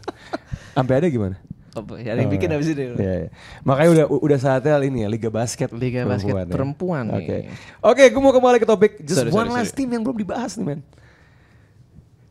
[0.73, 1.37] Sampai ada gimana?
[1.77, 2.97] Apa, ada yang bikin habis ini.
[2.97, 3.29] Iya, iya.
[3.61, 6.49] Makanya udah udah saatnya ini ya Liga Basket Liga basket ya.
[6.49, 7.05] perempuan.
[7.13, 7.47] Oke.
[7.79, 10.57] Oke, gue mau kembali ke topik just Sorry, one sorry, last team yang belum dibahas
[10.57, 10.79] nih, man.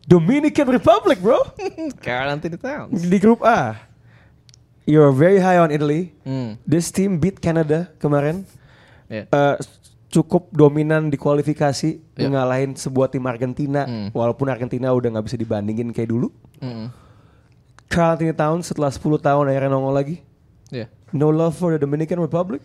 [0.07, 1.43] Dominican Republic, bro.
[2.07, 3.03] Anthony Towns.
[3.03, 3.75] Di grup A.
[4.87, 6.15] You're very high on Italy.
[6.23, 6.55] Hmm.
[6.63, 8.47] This team beat Canada kemarin.
[9.11, 9.27] Ya.
[9.27, 9.57] Eh,
[10.07, 12.31] cukup dominan di kualifikasi Ya.
[12.31, 14.09] ngalahin sebuah tim Argentina Hmm.
[14.15, 16.31] walaupun Argentina udah nggak bisa dibandingin kayak dulu.
[16.63, 16.89] Mm.
[17.87, 20.17] Carl Anthony Towns setelah 10 tahun akhirnya nongol lagi.
[20.71, 20.91] Ya.
[21.15, 22.63] No love for the Dominican Republic.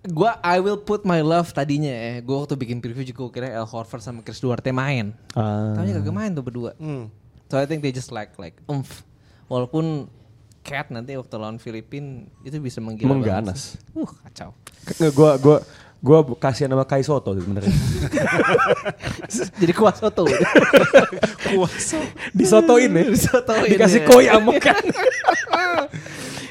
[0.00, 2.24] Gua I will put my love tadinya ya.
[2.24, 5.12] Gua waktu bikin preview juga gua kira El Horford sama Chris Duarte main.
[5.36, 5.76] Ah.
[5.76, 6.72] Tapi kagak main tuh berdua.
[6.80, 7.12] Hmm.
[7.52, 9.04] So I think they just lack like umph.
[9.52, 10.08] Walaupun
[10.60, 13.80] Cat nanti waktu lawan Filipin itu bisa menggila Mengganas.
[13.92, 13.96] banget.
[13.96, 14.50] Uh, kacau.
[15.00, 15.56] Nggak, gua gua
[16.00, 17.68] gua kasihan sama Kai Soto sebenarnya.
[19.60, 20.24] Jadi kuas soto.
[22.32, 23.04] Disotoin ya.
[23.12, 24.08] Disotoin, Dikasih ya.
[24.08, 24.80] koi amokan.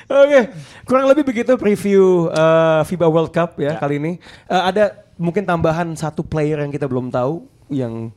[0.10, 0.50] Oke,
[0.90, 4.12] kurang lebih begitu preview uh, FIBA World Cup ya, kali ini.
[4.50, 8.10] Uh, ada mungkin tambahan satu player yang kita belum tahu yang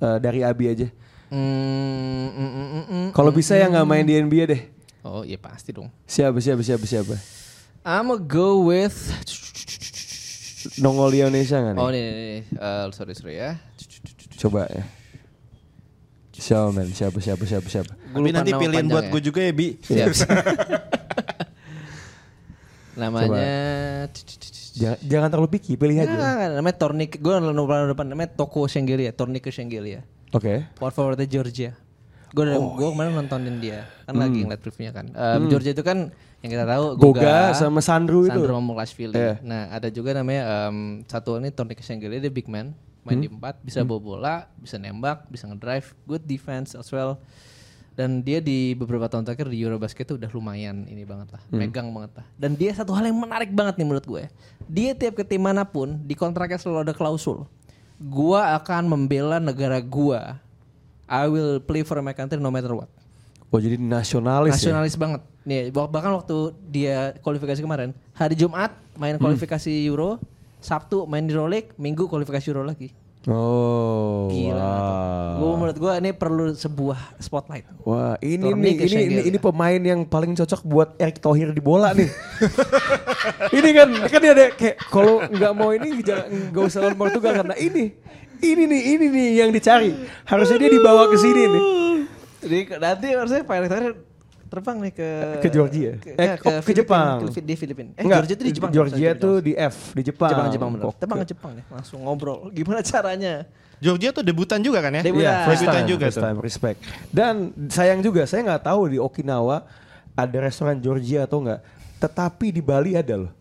[0.00, 0.88] uh, dari Abi aja.
[1.28, 3.06] Mm, mm, mm, mm, mm.
[3.12, 4.62] Kalau bisa ya nggak main di NBA deh.
[5.04, 5.92] Oh iya pasti dong.
[6.08, 7.14] Siapa siapa siapa siapa?
[7.84, 8.96] I'ma go with
[10.82, 11.82] Nongol di Indonesia nggak nih?
[11.82, 12.42] Oh nih, nih, nih.
[12.56, 13.50] Eh, sorry sorry ya.
[14.36, 14.84] Coba ya.
[16.36, 16.88] Siapa men?
[16.92, 17.92] Siapa siapa siapa siapa?
[17.96, 19.10] Tapi nanti panjang buat ya.
[19.12, 19.68] gue juga ya Bi.
[19.80, 20.08] Siap.
[23.00, 24.08] Namanya
[24.76, 26.12] Jangan, jangan terlalu picky, pilih aja.
[26.12, 27.16] Nah, namanya Tornik.
[27.16, 30.04] Gue lupa depan namanya Toko Shengelia, Tornike Shengelia.
[30.36, 30.68] Oke.
[30.76, 31.72] Power forwardnya Georgia.
[32.36, 35.06] Gue Oh, gue kemarin nontonin dia, kan lagi ngeliat previewnya kan.
[35.08, 36.12] Um, Georgia itu kan
[36.44, 37.00] yang kita tahu Hmm.
[37.00, 38.36] Goga sama Sandro itu.
[38.36, 39.16] Sandro Mamulashvili.
[39.16, 39.40] Iya.
[39.40, 43.24] Nah ada juga namanya um, satu ini Tornike Shengelia dia big man, main Hmm.
[43.24, 47.16] di empat, bisa bawa bola, bisa nembak, bisa ngedrive, good defense as well.
[47.96, 51.56] Dan dia di beberapa tahun terakhir di Eurobasket tuh udah lumayan ini banget lah, Hmm.
[51.56, 52.26] megang banget lah.
[52.36, 54.28] Dan dia satu hal yang menarik banget nih menurut gue.
[54.68, 57.48] Dia tiap ke tim mana pun di kontraknya selalu ada klausul.
[57.96, 60.36] Gua akan membela negara gua.
[61.06, 62.90] I will play for my country no matter what.
[63.54, 64.74] Oh jadi nasionalis, ya?
[64.74, 65.22] Nasionalis banget.
[65.46, 70.18] Nih, bah- bahkan waktu dia kualifikasi kemarin, hari Jumat main kualifikasi Euro,
[70.58, 72.90] Sabtu main di Euroleague, Minggu kualifikasi Euro lagi.
[73.26, 74.30] Oh.
[74.30, 74.54] Gila.
[74.54, 75.34] wow.
[75.38, 77.66] Gue menurut gue ini perlu sebuah spotlight.
[77.82, 81.58] Wah, ini Tornike nih, ini, ini ini pemain yang paling cocok buat Erick Thohir di
[81.58, 82.06] bola nih.
[83.58, 86.02] ini kan kan dia ada kayak kalau nggak mau ini
[86.54, 87.98] nggak usah lawan Portugal karena ini
[88.38, 89.90] ini nih ini nih yang dicari.
[90.22, 91.62] Harusnya dia dibawa ke sini nih.
[92.38, 93.94] Jadi nanti harusnya Pak Erick Thohir
[94.46, 95.90] terbang nih ke Ke Georgia.
[95.96, 97.16] ke, Eh, ya, oh, ke Filipina, Jepang.
[97.26, 97.90] ke- di Filipina.
[97.90, 98.70] Eh Enggak, Georgia itu di Jepang.
[98.70, 100.30] Georgia Sorry, tuh di F di Jepang.
[100.30, 100.84] Jepang Jepang bener.
[100.86, 102.38] Kok- Jepang ke Jepang nih langsung ngobrol.
[102.56, 103.34] Gimana caranya?
[103.76, 105.02] Georgia tuh debutan juga kan ya?
[105.02, 105.26] Debutan.
[105.26, 106.24] Iya, first Debutan time, juga first tuh.
[106.24, 106.78] time, respect.
[107.10, 107.34] Dan
[107.68, 109.66] sayang juga, saya nggak tahu di Okinawa
[110.14, 111.60] ada restoran Georgia atau enggak.
[111.98, 113.32] Tetapi di Bali ada loh.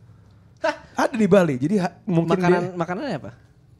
[0.91, 1.55] Ada di Bali.
[1.55, 3.31] Jadi ha- mungkin Makanan dia, makanannya apa?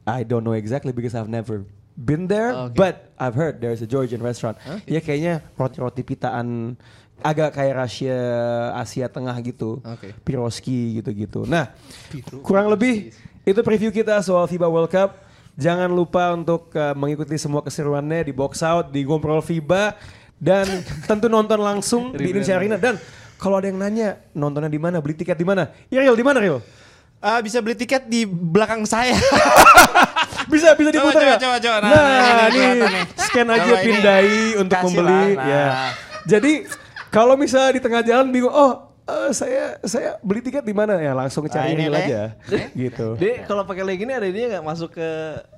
[0.06, 1.66] I don't know exactly because I've never
[1.98, 2.78] been there, Oh, okay.
[2.78, 4.54] but I've heard there's a Georgian restaurant.
[4.86, 6.78] Ya kayaknya roti-roti pitaan
[7.24, 8.18] agak kayak Rusia
[8.76, 9.80] Asia Tengah gitu.
[9.82, 10.14] Oke.
[10.22, 11.48] Piroski gitu-gitu.
[11.48, 11.72] Nah,
[12.44, 13.10] kurang lebih
[13.42, 15.10] itu preview kita soal FIBA World Cup.
[15.56, 19.96] Jangan lupa untuk uh, mengikuti semua keseruannya di Box Out, di Ngobrol FIBA
[20.36, 20.68] dan
[21.08, 23.00] tentu nonton langsung di Indonesia Arena dan
[23.40, 25.68] kalau ada yang nanya nontonnya di mana, beli tiket di mana?
[25.88, 26.60] Iril di mana, Ril?
[27.26, 29.18] Ah, bisa beli tiket di belakang saya.
[30.46, 31.36] Bisa bisa diputar coba, ya?
[31.36, 31.76] coba, coba.
[31.80, 33.04] Nah, Nah, ini ini nih.
[33.18, 33.82] scan aja Coba ini.
[33.84, 35.42] pindai untuk Kasih membeli lah, nah.
[35.44, 35.66] ya.
[36.24, 36.52] Jadi
[37.08, 38.72] kalau misalnya di tengah jalan bingung, oh
[39.02, 42.04] eh, saya saya beli tiket di mana ya langsung cari ini Iril nih.
[42.06, 42.22] aja
[42.72, 43.18] gitu.
[43.18, 45.08] Dia kalau pakai link ini ada ini nggak masuk ke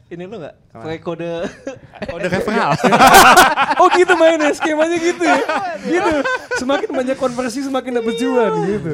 [0.08, 0.54] ini lo nggak?
[0.72, 1.30] Pakai kode
[2.12, 2.72] Kode referral.
[3.80, 5.40] oh gitu mainnya skemanya gitu ya.
[5.84, 6.10] gitu.
[6.56, 8.92] Semakin banyak konversi semakin dapat cuan gitu.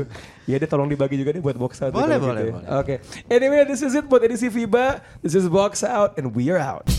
[0.50, 1.94] Ya dia tolong dibagi juga deh buat box out.
[1.94, 2.34] ya boleh, gitu ya.
[2.34, 2.52] boleh.
[2.82, 2.94] Oke.
[3.30, 4.98] Anyway, this is it buat edisi FIBA.
[5.22, 6.90] This is box out and we are out.